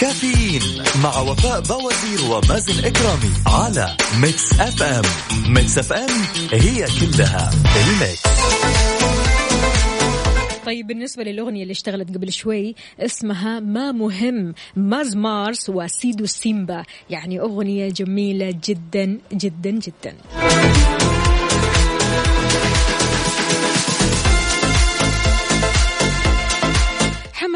كافيين 0.00 0.82
مع 1.02 1.18
وفاء 1.18 1.60
باوزير 1.60 2.30
ومازن 2.30 2.84
إكرامي 2.84 3.30
على 3.46 3.96
Mix 4.18 4.60
FM 4.60 5.02
Mix 5.46 5.78
FM 5.78 6.10
هي 6.52 6.86
كلها 7.00 7.50
ال 7.76 7.99
mix. 7.99 8.89
طيب 10.70 10.86
بالنسبة 10.86 11.22
للأغنية 11.22 11.62
اللي 11.62 11.72
اشتغلت 11.72 12.14
قبل 12.14 12.32
شوي 12.32 12.74
اسمها 13.00 13.60
ما 13.60 13.92
مهم 13.92 14.54
ماز 14.76 15.16
مارس 15.16 15.70
وسيدو 15.70 16.26
سيمبا. 16.26 16.84
يعني 17.10 17.40
أغنية 17.40 17.88
جميلة 17.88 18.54
جدا 18.64 19.18
جدا 19.32 19.70
جدا. 19.70 20.14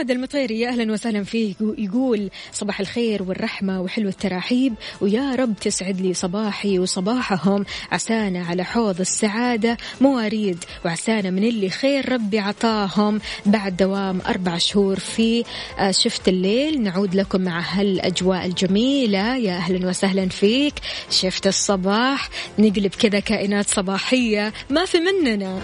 محمد 0.04 0.16
المطيري 0.16 0.68
أهلا 0.68 0.92
وسهلا 0.92 1.24
فيه 1.24 1.54
يقول 1.78 2.30
صباح 2.52 2.80
الخير 2.80 3.22
والرحمة 3.22 3.80
وحلو 3.80 4.08
التراحيب 4.08 4.74
ويا 5.00 5.34
رب 5.34 5.54
تسعد 5.60 6.00
لي 6.00 6.14
صباحي 6.14 6.78
وصباحهم. 6.78 7.64
عسانا 7.92 8.44
على 8.46 8.64
حوض 8.64 9.00
السعادة 9.00 9.76
مواريد 10.00 10.64
وعسانا 10.84 11.30
من 11.30 11.44
اللي 11.44 11.70
خير 11.70 12.12
ربي 12.12 12.38
عطاهم. 12.38 13.20
بعد 13.46 13.76
دوام 13.76 14.20
أربع 14.26 14.58
شهور 14.58 14.98
في 14.98 15.44
آه، 15.78 15.90
شفت 15.90 16.28
الليل 16.28 16.82
نعود 16.82 17.14
لكم 17.14 17.40
مع 17.40 17.60
هالأجواء 17.60 18.46
الجميلة. 18.46 19.36
يا 19.36 19.56
أهلا 19.56 19.88
وسهلا 19.88 20.28
فيك. 20.28 20.74
شفت 21.10 21.46
الصباح 21.46 22.28
نقلب 22.58 22.94
كذا 22.94 23.20
كائنات 23.20 23.68
صباحية. 23.68 24.52
ما 24.70 24.84
في 24.84 24.98
مننا. 24.98 25.60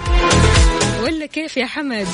ولا 1.03 1.26
كيف 1.26 1.57
يا 1.57 1.66
حمد؟ 1.66 2.07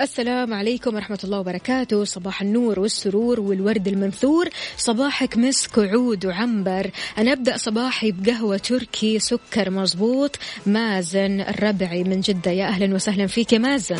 السلام 0.00 0.54
عليكم 0.54 0.94
ورحمة 0.94 1.18
الله 1.24 1.38
وبركاته. 1.40 2.04
صباح 2.04 2.42
النور 2.42 2.80
والسرور 2.80 3.40
والورد 3.40 3.88
المنثور. 3.88 4.48
صباحك 4.76 5.38
مسك 5.38 5.78
وعود 5.78 6.26
وعنبر. 6.26 6.90
أنا 7.18 7.32
أبدأ 7.32 7.56
صباحي 7.56 8.12
بقهوة 8.12 8.56
تركي 8.56 9.18
سكر 9.18 9.70
مزبوط 9.70 10.38
مازن 10.66 11.40
الربعي 11.40 12.04
من 12.04 12.20
جدة. 12.20 12.50
يا 12.50 12.66
أهلا 12.66 12.94
وسهلا 12.94 13.26
فيك 13.26 13.52
يا 13.52 13.58
مازن. 13.58 13.98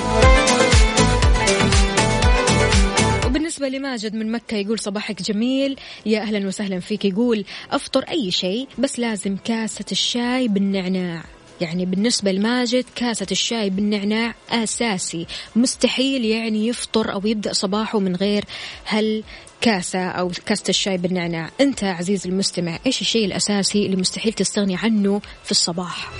وبالنسبة 3.27 3.69
لماجد 3.69 4.15
من 4.15 4.33
مكة 4.33 4.57
يقول 4.57 4.79
صباحك 4.79 5.23
جميل. 5.23 5.77
يا 6.07 6.21
أهلا 6.21 6.47
وسهلا 6.47 6.81
فيك 6.81 7.05
يقول 7.05 7.45
أفطر 7.71 8.03
أي 8.03 8.31
شيء 8.31 8.69
بس 8.79 8.99
لازم 8.99 9.37
كاسة 9.45 9.85
الشاي 9.93 10.49
بالنعناع. 10.49 11.25
يعني 11.61 11.87
بالنسبة 11.87 12.33
لماجد 12.33 12.85
كاسة 12.95 13.27
الشاي 13.33 13.71
بالنعناع 13.71 14.35
أساسي. 14.51 15.27
مستحيل 15.57 16.25
يعني 16.25 16.67
يفطر 16.69 17.13
أو 17.13 17.21
يبدأ 17.25 17.53
صباحه 17.53 17.99
من 17.99 18.17
غير 18.17 18.45
هل 18.85 19.23
كاسة 19.61 20.09
أو 20.09 20.31
كاسة 20.47 20.65
الشاي 20.69 20.99
بالنعناع. 20.99 21.51
أنت 21.61 21.85
عزيز 21.85 22.27
المستمع 22.27 22.79
إيش 22.87 23.01
الشيء 23.01 23.25
الأساسي 23.25 23.87
اللي 23.87 23.97
مستحيل 23.97 24.33
تستغني 24.33 24.77
عنه 24.77 25.21
في 25.45 25.51
الصباح؟ 25.51 26.11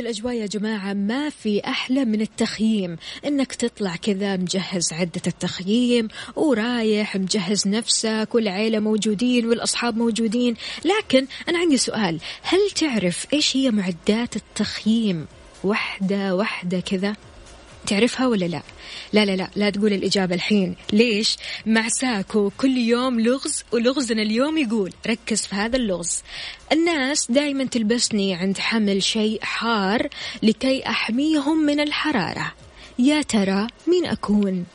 هذه 0.00 0.06
الأجواء 0.06 0.34
يا 0.34 0.46
جماعة 0.46 0.92
ما 0.92 1.30
في 1.30 1.60
أحلى 1.60 2.04
من 2.04 2.20
التخييم 2.20 2.96
إنك 3.26 3.54
تطلع 3.54 3.96
كذا 3.96 4.36
مجهز 4.36 4.92
عدة 4.92 5.20
التخييم 5.26 6.08
ورايح 6.36 7.16
مجهز 7.16 7.68
نفسك 7.68 8.28
والعيلة 8.32 8.78
موجودين 8.78 9.46
والأصحاب 9.46 9.96
موجودين 9.96 10.56
لكن 10.84 11.26
أنا 11.48 11.58
عندي 11.58 11.76
سؤال 11.76 12.20
هل 12.42 12.70
تعرف 12.70 13.26
إيش 13.32 13.56
هي 13.56 13.70
معدات 13.70 14.36
التخييم؟ 14.36 15.26
واحدة 15.64 16.34
واحدة 16.34 16.80
كذا؟ 16.80 17.16
تعرفها 17.86 18.26
ولا 18.26 18.44
لا؟ 18.44 18.62
لا 19.12 19.24
لا 19.24 19.36
لا 19.36 19.50
لا 19.56 19.70
تقول 19.70 19.92
الإجابة 19.92 20.34
الحين. 20.34 20.76
ليش؟ 20.92 21.36
مع 21.66 21.88
ساكو 21.88 22.50
كل 22.58 22.76
يوم 22.76 23.20
لغز 23.20 23.64
ولغزنا 23.72 24.22
اليوم 24.22 24.58
يقول 24.58 24.92
ركز 25.06 25.46
في 25.46 25.54
هذا 25.54 25.76
اللغز. 25.76 26.22
الناس 26.72 27.30
دائما 27.30 27.64
تلبسني 27.64 28.34
عند 28.34 28.58
حمل 28.58 29.02
شيء 29.02 29.38
حار 29.42 30.08
لكي 30.42 30.86
أحميهم 30.86 31.58
من 31.58 31.80
الحرارة. 31.80 32.52
يا 32.98 33.22
ترى 33.22 33.66
مين 33.86 34.06
أكون؟ 34.06 34.66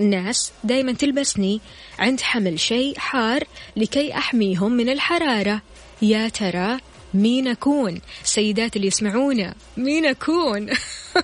الناس 0.00 0.52
دائما 0.64 0.92
تلبسني 0.92 1.60
عند 1.98 2.20
حمل 2.20 2.60
شيء 2.60 2.98
حار 2.98 3.44
لكي 3.76 4.14
أحميهم 4.14 4.72
من 4.72 4.88
الحرارة. 4.88 5.62
يا 6.02 6.28
ترى 6.28 6.78
مين 7.14 7.48
أكون؟ 7.48 8.00
سيدات 8.24 8.76
اللي 8.76 8.86
يسمعونا 8.86 9.54
مين 9.76 10.06
أكون؟ 10.06 10.70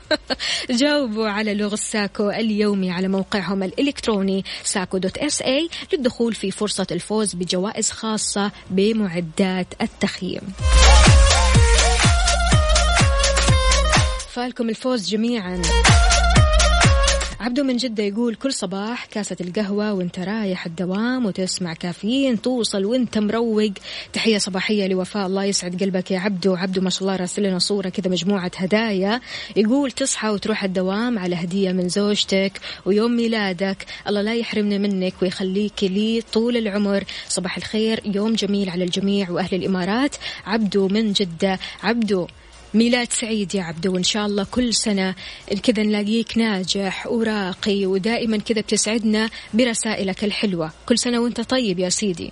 جاوبوا 0.80 1.28
على 1.28 1.55
لغز 1.55 1.78
SACO 1.78 2.30
اليومي 2.30 2.91
على 2.91 3.09
موقعهم 3.09 3.62
الإلكتروني 3.62 4.45
SACO 4.64 4.98
dot 4.98 5.18
SA 5.18 5.68
للدخول 5.93 6.35
في 6.35 6.51
فرصة 6.51 6.87
الفوز 6.91 7.35
بجوائز 7.35 7.91
خاصة 7.91 8.53
بمعدات 8.70 9.66
التخييم. 9.82 10.43
فالكم 14.32 14.68
الفوز 14.68 15.09
جميعا. 15.09 15.62
عبدو 17.45 17.64
من 17.64 17.76
جدة 17.76 18.03
يقول 18.03 18.34
كل 18.34 18.53
صباح 18.53 19.05
كاسة 19.05 19.36
القهوة 19.40 19.92
وانت 19.92 20.18
رايح 20.18 20.66
الدوام 20.66 21.26
وتسمع 21.26 21.74
كافيين 21.74 22.42
توصل 22.42 22.84
وانت 22.84 23.18
مروق. 23.18 23.72
تحية 24.12 24.38
صباحية 24.38 24.86
لوفاء 24.86 25.26
الله 25.26 25.45
يسعد 25.45 25.82
قلبك 25.82 26.11
يا 26.11 26.18
عبدو 26.18 26.55
عبدو 26.55 26.80
ما 26.80 26.90
شاء 26.90 27.03
الله 27.03 27.16
راسل 27.16 27.42
لنا 27.42 27.59
صورة 27.59 27.88
كذا 27.88 28.11
مجموعة 28.11 28.51
هدايا. 28.57 29.20
يقول 29.57 29.90
تصحى 29.90 30.28
وتروح 30.28 30.64
الدوام 30.64 31.18
على 31.18 31.36
هدية 31.36 31.72
من 31.72 31.88
زوجتك 31.88 32.53
ويوم 32.84 33.16
ميلادك. 33.16 33.86
الله 34.09 34.22
لا 34.22 34.34
يحرمنا 34.34 34.78
منك 34.78 35.14
ويخليك 35.22 35.84
لي 35.84 36.22
طول 36.32 36.57
العمر. 36.57 37.05
صباح 37.28 37.57
الخير 37.57 38.01
يوم 38.05 38.32
جميل 38.34 38.68
على 38.70 38.84
الجميع 38.84 39.30
وأهل 39.30 39.55
الإمارات. 39.55 40.16
عبدو 40.47 40.88
من 40.88 41.12
جدة. 41.12 41.59
عبدو 41.82 42.26
ميلاد 42.74 43.12
سعيد 43.12 43.54
يا 43.54 43.62
عبدو 43.62 43.94
وإن 43.94 44.02
شاء 44.02 44.26
الله 44.26 44.46
كل 44.50 44.74
سنة 44.74 45.14
كذا 45.62 45.82
نلاقيك 45.82 46.38
ناجح 46.38 47.06
وراقي 47.06 47.86
ودائما 47.86 48.36
كذا 48.36 48.60
بتسعدنا 48.60 49.30
برسائلك 49.54 50.24
الحلوة. 50.24 50.72
كل 50.88 50.98
سنة 50.98 51.18
وأنت 51.18 51.40
طيب 51.40 51.78
يا 51.78 51.88
سيدي. 51.88 52.30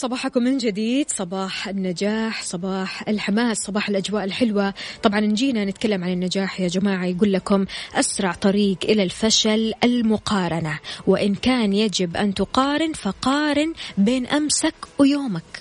صباحكم 0.00 0.42
من 0.42 0.58
جديد. 0.58 1.10
صباح 1.10 1.68
النجاح 1.68 2.42
صباح 2.42 3.08
الحماس 3.08 3.58
صباح 3.58 3.88
الأجواء 3.88 4.24
الحلوة. 4.24 4.74
طبعا 5.02 5.20
نجينا 5.20 5.64
نتكلم 5.64 6.04
عن 6.04 6.12
النجاح 6.12 6.60
يا 6.60 6.68
جماعة. 6.68 7.06
يقول 7.06 7.32
لكم 7.32 7.66
أسرع 7.94 8.32
طريق 8.32 8.78
إلى 8.84 9.02
الفشل 9.02 9.72
المقارنة. 9.84 10.78
وإن 11.06 11.34
كان 11.34 11.72
يجب 11.72 12.16
أن 12.16 12.34
تقارن 12.34 12.92
فقارن 12.92 13.72
بين 13.98 14.26
أمسك 14.26 14.74
ويومك. 14.98 15.60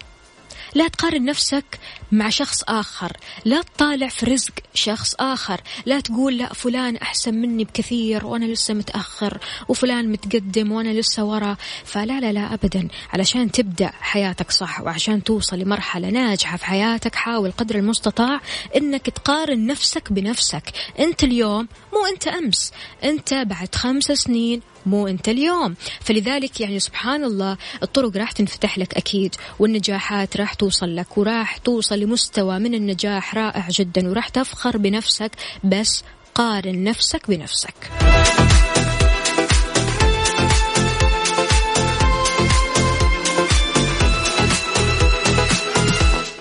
لا 0.76 0.88
تقارن 0.88 1.26
نفسك 1.26 1.80
مع 2.12 2.30
شخص 2.30 2.64
آخر. 2.68 3.18
لا 3.45 3.62
تطالع 3.62 4.07
في 4.07 4.26
رزق 4.26 4.53
شخص 4.74 5.16
آخر. 5.20 5.62
لا 5.86 5.99
تقول 5.99 6.38
لا 6.38 6.53
فلان 6.53 6.95
أحسن 6.95 7.34
مني 7.34 7.64
بكثير 7.64 8.26
وأنا 8.26 8.45
لسه 8.45 8.74
متأخر 8.74 9.38
وفلان 9.68 10.12
متقدم 10.12 10.72
وأنا 10.72 10.89
لسه 10.89 11.24
ورا. 11.24 11.57
فلا 11.86 12.20
لا 12.20 12.32
لا 12.32 12.53
أبدا. 12.53 12.88
علشان 13.14 13.51
تبدأ 13.51 13.91
حياتك 14.01 14.51
صح 14.51 14.82
وعشان 14.82 15.24
توصل 15.24 15.60
لمرحلة 15.60 16.10
ناجحة 16.10 16.57
في 16.57 16.66
حياتك 16.66 17.16
حاول 17.16 17.51
قدر 17.51 17.76
المستطاع 17.76 18.41
أنك 18.76 19.10
تقارن 19.10 19.66
نفسك 19.66 20.14
بنفسك. 20.14 20.64
أنت 20.99 21.24
اليوم 21.24 21.68
مو 21.93 22.05
أنت 22.14 22.28
أمس. 22.28 22.72
أنت 23.03 23.34
بعد 23.34 23.76
خمس 23.76 24.03
سنين 24.03 24.62
مو 24.86 25.07
أنت 25.07 25.30
اليوم. 25.30 25.76
فلذلك 26.01 26.62
يعني 26.62 26.80
سبحان 26.80 27.24
الله 27.24 27.57
الطرق 27.84 28.18
راح 28.18 28.32
تنفتح 28.32 28.78
لك 28.78 28.93
أكيد 28.93 29.36
والنجاحات 29.60 30.38
راح 30.38 30.53
توصل 30.53 30.95
لك 30.95 31.18
وراح 31.18 31.57
توصل 31.57 31.99
لمستوى 32.00 32.60
من 32.60 32.74
النجاح 32.74 33.36
رائع 33.36 33.68
جدا 33.70 34.10
وراح 34.10 34.30
تفخر 34.30 34.78
بنفسك 34.78 35.32
بس 35.64 36.04
قارن 36.36 36.84
نفسك 36.84 37.30
بنفسك. 37.30 37.74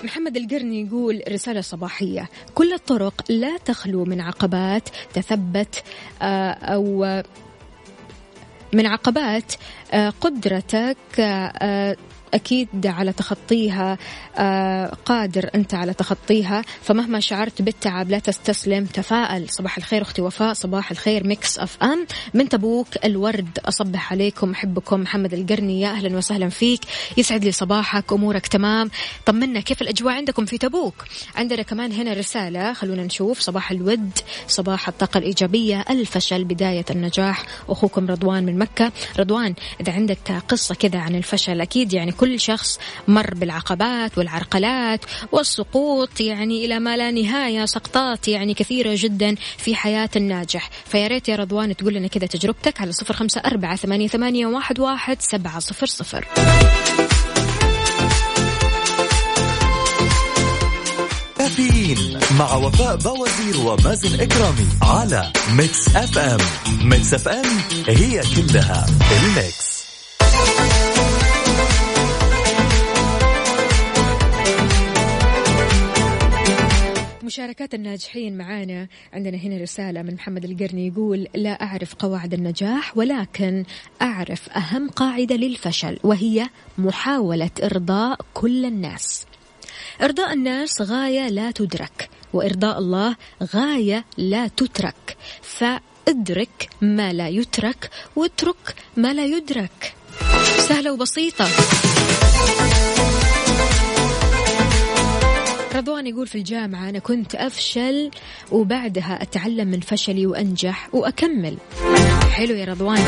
محمد 0.03 0.37
القرني 0.37 0.81
يقول 0.87 1.21
رسالة 1.29 1.61
صباحية. 1.61 2.29
كل 2.55 2.73
الطرق 2.73 3.23
لا 3.29 3.57
تخلو 3.57 4.05
من 4.05 4.21
عقبات 4.21 4.89
تثبت 5.13 5.83
آه، 6.21 6.51
أو 6.51 7.05
من 8.73 8.85
عقبات 8.85 9.53
آه، 9.91 10.09
قدرتك 10.09 10.97
آه، 11.19 11.95
أكيد 12.33 12.87
على 12.87 13.13
تخطيها 13.13 13.97
آه، 14.37 14.97
قادر 15.05 15.49
أنت 15.55 15.73
على 15.73 15.93
تخطيها. 15.93 16.61
فمهما 16.81 17.19
شعرت 17.19 17.61
بالتعب 17.61 18.09
لا 18.09 18.19
تستسلم. 18.19 18.85
تفائل 18.85 19.49
صباح 19.49 19.77
الخير 19.77 20.01
أختي 20.01 20.21
وفاء. 20.21 20.53
صباح 20.53 20.91
الخير 20.91 21.27
Mix 21.27 21.59
FM. 21.59 22.07
من 22.33 22.49
تبوك 22.49 22.87
الورد. 23.05 23.59
أصبح 23.65 24.11
عليكم. 24.11 24.51
أحبكم 24.51 25.01
محمد 25.01 25.33
القرني. 25.33 25.81
يا 25.81 25.89
أهلا 25.89 26.17
وسهلا 26.17 26.49
فيك. 26.49 26.81
يسعد 27.17 27.43
لي 27.43 27.51
صباحك. 27.51 28.13
أمورك 28.13 28.47
تمام. 28.47 28.89
طمنا 29.25 29.59
كيف 29.59 29.81
الأجواء 29.81 30.13
عندكم 30.13 30.45
في 30.45 30.57
تبوك؟ 30.57 31.05
عندنا 31.35 31.61
كمان 31.61 31.91
هنا 31.91 32.13
رسالة. 32.13 32.73
خلونا 32.73 33.03
نشوف. 33.03 33.39
صباح 33.39 33.71
الود. 33.71 34.11
صباح 34.47 34.87
الطاقة 34.87 35.17
الإيجابية. 35.17 35.85
الفشل 35.89 36.43
بداية 36.43 36.85
النجاح. 36.91 37.45
أخوكم 37.69 38.07
رضوان 38.07 38.45
من 38.45 38.57
مكة. 38.57 38.91
رضوان 39.19 39.53
إذا 39.81 39.93
عندك 39.93 40.31
قصة 40.47 40.75
كذا 40.75 40.99
عن 40.99 41.15
الفشل 41.15 41.61
أكيد 41.61 41.93
يعني 41.93 42.11
كل 42.19 42.39
شخص 42.39 42.79
مر 43.07 43.33
بالعقبات 43.33 44.17
والعرقلات 44.17 45.05
والسقوط 45.31 46.21
يعني 46.21 46.65
إلى 46.65 46.79
ما 46.79 46.97
لا 46.97 47.11
نهاية 47.11 47.65
سقطات 47.65 48.27
يعني 48.27 48.53
كثيرة 48.53 48.91
جدا 48.95 49.35
في 49.57 49.75
حياة 49.75 50.09
الناجح. 50.15 50.69
فيا 50.85 51.07
ريت 51.07 51.29
يا 51.29 51.35
رضوان 51.35 51.75
تقول 51.75 51.93
لنا 51.93 52.07
كذا 52.07 52.27
تجربتك 52.27 52.81
على 52.81 52.91
صفر 52.91 53.13
خمسة 53.13 53.41
أربعة 53.45 53.75
ثمانية, 53.75 54.07
ثمانية 54.07 54.45
واحد, 54.45 54.79
واحد 54.79 55.21
سبعة 55.21 55.59
صفر 55.59 55.85
صفر. 55.85 56.25
كافيين 61.37 62.19
مع 62.39 62.55
وفاء 62.55 62.95
بوازير 62.95 63.57
ومازن 63.65 64.21
إكرامي 64.21 64.67
على 64.81 65.31
Mix 65.51 65.95
FM. 65.95 66.39
Mix 66.83 67.13
FM 67.13 67.45
هي 67.87 68.21
كلها 68.35 68.85
ال 69.11 69.24
mix. 69.24 69.78
مشاركات 77.29 77.73
الناجحين 77.73 78.37
معانا. 78.37 78.87
عندنا 79.13 79.37
هنا 79.37 79.57
رسالة 79.57 80.01
من 80.01 80.13
محمد 80.13 80.45
القرني 80.45 80.87
يقول 80.87 81.27
لا 81.35 81.49
أعرف 81.49 81.95
قواعد 81.95 82.33
النجاح 82.33 82.97
ولكن 82.97 83.63
أعرف 84.01 84.49
أهم 84.49 84.89
قاعدة 84.89 85.35
للفشل 85.35 85.99
وهي 86.03 86.49
محاولة 86.77 87.49
إرضاء 87.63 88.19
كل 88.33 88.65
الناس. 88.65 89.25
إرضاء 90.01 90.33
الناس 90.33 90.81
غاية 90.81 91.29
لا 91.29 91.51
تدرك 91.51 92.09
وإرضاء 92.33 92.79
الله 92.79 93.15
غاية 93.55 94.05
لا 94.17 94.47
تترك. 94.47 95.17
فادرك 95.41 96.69
ما 96.81 97.13
لا 97.13 97.27
يترك 97.27 97.89
واترك 98.15 98.75
ما 98.97 99.13
لا 99.13 99.25
يدرك. 99.25 99.93
سهلة 100.67 100.93
وبسيطة. 100.93 101.47
رضوان 105.79 106.07
يقول 106.07 106.27
في 106.27 106.37
الجامعة 106.37 106.89
أنا 106.89 106.99
كنت 106.99 107.35
أفشل 107.35 108.11
وبعدها 108.51 109.21
أتعلم 109.21 109.67
من 109.67 109.79
فشلي 109.79 110.25
وأنجح 110.25 110.89
وأكمل. 110.95 111.57
حلو 112.31 112.55
يا 112.55 112.65
رضوان. 112.65 113.01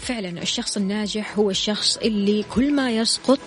فعلا 0.00 0.42
الشخص 0.42 0.76
الناجح 0.76 1.38
هو 1.38 1.50
الشخص 1.50 1.96
اللي 1.96 2.42
كل 2.42 2.74
ما 2.74 2.90
يسقط 2.90 3.40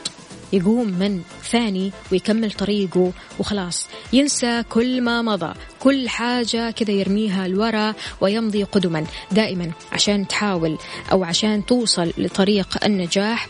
يقوم 0.53 0.87
من 0.87 1.21
ثاني 1.43 1.91
ويكمل 2.11 2.51
طريقه 2.51 3.11
وخلاص 3.39 3.87
ينسى 4.13 4.63
كل 4.69 5.01
ما 5.01 5.21
مضى 5.21 5.53
كل 5.79 6.09
حاجة 6.09 6.71
كذا 6.71 6.91
يرميها 6.91 7.47
لورا 7.47 7.95
ويمضي 8.21 8.63
قدما 8.63 9.05
دائما 9.31 9.71
عشان 9.91 10.27
تحاول 10.27 10.77
أو 11.11 11.23
عشان 11.23 11.65
توصل 11.65 12.13
لطريق 12.17 12.85
النجاح 12.85 13.47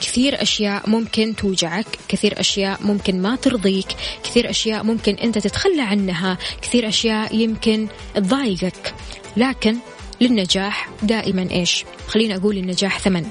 كثير 0.00 0.42
أشياء 0.42 0.90
ممكن 0.90 1.36
توجعك 1.36 1.86
كثير 2.08 2.40
أشياء 2.40 2.82
ممكن 2.82 3.22
ما 3.22 3.36
ترضيك 3.36 3.86
كثير 4.24 4.50
أشياء 4.50 4.82
ممكن 4.82 5.14
أنت 5.14 5.38
تتخلى 5.38 5.82
عنها 5.82 6.38
كثير 6.62 6.88
أشياء 6.88 7.34
يمكن 7.34 7.88
تضايقك 8.14 8.94
لكن 9.36 9.76
للنجاح 10.20 10.88
دائما 11.02 11.50
إيش؟ 11.50 11.84
خليني 12.08 12.36
أقول 12.36 12.56
النجاح 12.56 12.98
ثمن. 12.98 13.26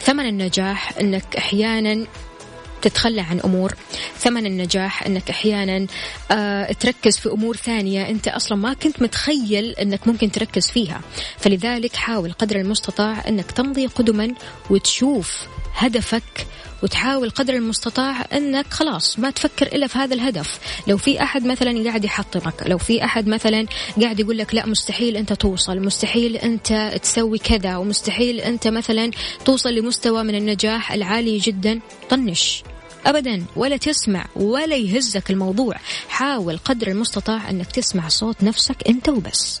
ثمن 0.00 0.26
النجاح 0.26 0.98
إنك 0.98 1.36
أحيانا 1.36 2.06
تتخلى 2.82 3.20
عن 3.20 3.40
أمور 3.40 3.74
ثمن 4.18 4.46
النجاح 4.46 5.06
إنك 5.06 5.30
أحيانا 5.30 5.86
آه 6.30 6.72
تركز 6.72 7.18
في 7.18 7.28
أمور 7.28 7.56
ثانية 7.56 8.08
أنت 8.08 8.28
أصلا 8.28 8.58
ما 8.58 8.72
كنت 8.74 9.02
متخيل 9.02 9.70
إنك 9.70 10.08
ممكن 10.08 10.30
تركز 10.30 10.70
فيها 10.70 11.00
فلذلك 11.38 11.96
حاول 11.96 12.32
قدر 12.32 12.56
المستطاع 12.56 13.28
إنك 13.28 13.50
تمضي 13.50 13.86
قدما 13.86 14.34
وتشوف 14.70 15.46
هدفك 15.74 16.46
وتحاول 16.82 17.30
قدر 17.30 17.54
المستطاع 17.54 18.26
إنك 18.32 18.66
خلاص 18.70 19.18
ما 19.18 19.30
تفكر 19.30 19.66
إلا 19.66 19.86
في 19.86 19.98
هذا 19.98 20.14
الهدف. 20.14 20.58
لو 20.86 20.96
في 20.96 21.22
أحد 21.22 21.46
مثلا 21.46 21.84
قاعد 21.84 22.04
يحطمك 22.04 22.54
لو 22.66 22.78
في 22.78 23.04
أحد 23.04 23.28
مثلا 23.28 23.66
قاعد 24.02 24.20
يقول 24.20 24.38
لك 24.38 24.54
لا 24.54 24.66
مستحيل 24.66 25.16
أنت 25.16 25.32
توصل 25.32 25.80
مستحيل 25.80 26.36
أنت 26.36 26.98
تسوي 27.02 27.38
كذا 27.38 27.76
ومستحيل 27.76 28.40
أنت 28.40 28.68
مثلا 28.68 29.10
توصل 29.44 29.74
لمستوى 29.74 30.22
من 30.22 30.34
النجاح 30.34 30.92
العالي 30.92 31.38
جدا 31.38 31.80
طنش. 32.10 32.62
ابدا 33.06 33.44
ولا 33.56 33.76
تسمع 33.76 34.26
ولا 34.36 34.76
يهزك 34.76 35.30
الموضوع. 35.30 35.74
حاول 36.08 36.58
قدر 36.64 36.88
المستطاع 36.88 37.50
إنك 37.50 37.70
تسمع 37.70 38.08
صوت 38.08 38.42
نفسك 38.42 38.76
أنت 38.88 39.08
وبس. 39.08 39.60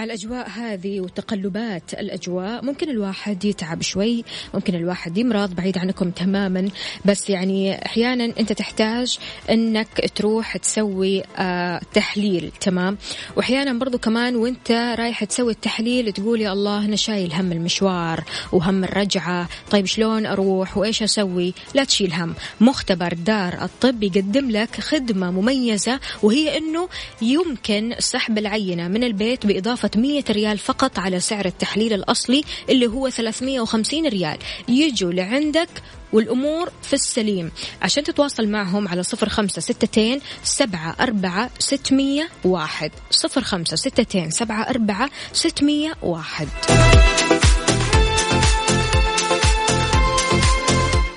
مع 0.00 0.04
الأجواء 0.04 0.48
هذه 0.48 1.00
وتقلبات 1.00 1.94
الأجواء 1.94 2.64
ممكن 2.64 2.90
الواحد 2.90 3.44
يتعب 3.44 3.82
شوي 3.82 4.24
ممكن 4.54 4.74
الواحد 4.74 5.18
يمرض 5.18 5.54
بعيد 5.54 5.78
عنكم 5.78 6.10
تماما 6.10 6.68
بس 7.04 7.30
يعني 7.30 7.86
أحيانا 7.86 8.24
أنت 8.24 8.52
تحتاج 8.52 9.18
أنك 9.50 10.10
تروح 10.14 10.56
تسوي 10.56 11.22
آه 11.36 11.80
تحليل 11.94 12.52
تمام؟ 12.60 12.98
وأحيانا 13.36 13.72
برضو 13.78 13.98
كمان 13.98 14.36
وأنت 14.36 14.70
رايح 14.98 15.24
تسوي 15.24 15.52
التحليل 15.52 16.12
تقول 16.12 16.40
يا 16.40 16.52
الله 16.52 16.84
أنا 16.84 16.96
شايل 16.96 17.32
هم 17.32 17.52
المشوار 17.52 18.24
وهم 18.52 18.84
الرجعة 18.84 19.48
طيب 19.70 19.86
شلون 19.86 20.26
أروح 20.26 20.78
وإيش 20.78 21.02
أسوي؟ 21.02 21.54
لا 21.74 21.84
تشيل 21.84 22.12
هم 22.12 22.34
مختبر 22.60 23.12
دار 23.12 23.64
الطب 23.64 24.02
يقدم 24.02 24.50
لك 24.50 24.80
خدمة 24.80 25.30
مميزة 25.30 26.00
وهي 26.22 26.58
أنه 26.58 26.88
يمكن 27.22 27.94
سحب 27.98 28.38
العينة 28.38 28.88
من 28.88 29.04
البيت 29.04 29.46
بإضافة 29.46 29.89
إضافة 29.90 30.00
100 30.00 30.24
ريال 30.30 30.58
فقط 30.58 30.98
على 30.98 31.20
سعر 31.20 31.44
التحليل 31.44 31.92
الأصلي 31.92 32.44
اللي 32.68 32.86
هو 32.86 33.10
350 33.10 34.06
ريال. 34.06 34.38
يجوا 34.68 35.12
لعندك 35.12 35.68
والأمور 36.12 36.70
في 36.82 36.92
السليم. 36.92 37.50
عشان 37.82 38.04
تتواصل 38.04 38.48
معهم 38.48 38.88
على 38.88 39.02
صفر 39.02 39.28
خمسة 39.28 39.60
ستتين 39.60 40.20
سبعة 40.42 40.96
أربعة 41.00 41.50
ستمية 41.58 42.28
واحد. 42.44 42.90
صفر 43.10 43.40
خمسة 43.40 43.76
ستتين 43.76 44.30
سبعة 44.30 44.62
أربعة 44.62 45.10
ستمية 45.32 45.94
واحد. 46.02 46.48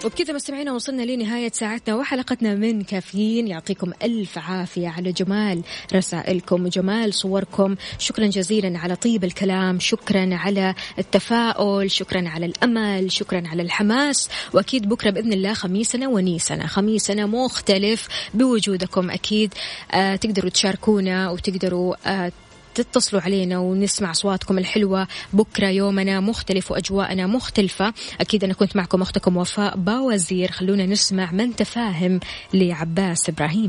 وبكذا 0.06 0.34
مستمعينا 0.34 0.74
وصلنا 0.74 1.02
لنهاية 1.02 1.52
ساعتنا 1.52 1.96
وحلقتنا 1.96 2.56
من 2.56 2.82
كافيين. 2.82 3.48
يعطيكم 3.48 3.92
ألف 4.04 4.38
عافية 4.38 4.88
على 4.88 5.12
جمال 5.12 5.62
رسائلكم 5.94 6.66
وجمال 6.66 7.14
صوركم. 7.14 7.76
شكرا 8.00 8.26
جزيلا 8.26 8.80
على 8.80 8.96
طيب 8.96 9.24
الكلام. 9.24 9.80
شكرا 9.80 10.30
على 10.36 10.76
التفاؤل. 11.00 11.92
شكرا 11.92 12.30
على 12.30 12.46
الأمل. 12.46 13.12
شكرا 13.12 13.44
على 13.48 13.62
الحماس. 13.62 14.30
وأكيد 14.54 14.90
بكرة 14.90 15.10
بإذن 15.10 15.34
الله 15.34 15.54
خميسنا 15.54 16.08
ونيسنا. 16.08 16.68
خميسنا 16.68 17.26
مختلف 17.26 18.08
بوجودكم 18.34 19.10
أكيد. 19.10 19.54
آه 19.92 20.16
تقدروا 20.16 20.50
تشاركونا 20.50 21.30
وتقدروا 21.30 21.96
آه 22.06 22.32
تتصلوا 22.76 23.22
علينا 23.22 23.60
ونسمع 23.60 24.12
أصواتكم 24.12 24.58
الحلوة. 24.58 25.08
بكرة 25.34 25.68
يومنا 25.68 26.20
مختلف 26.20 26.72
وأجواءنا 26.72 27.28
مختلفة. 27.28 27.94
أكيد 28.22 28.44
أنا 28.44 28.54
كنت 28.54 28.76
معكم 28.76 29.02
أختكم 29.02 29.38
وفاء 29.38 29.78
باوزير. 29.78 30.52
خلونا 30.52 30.86
نسمع 30.86 31.32
من 31.32 31.56
تفاهم 31.56 32.20
لعباس 32.54 33.30
إبراهيم. 33.30 33.62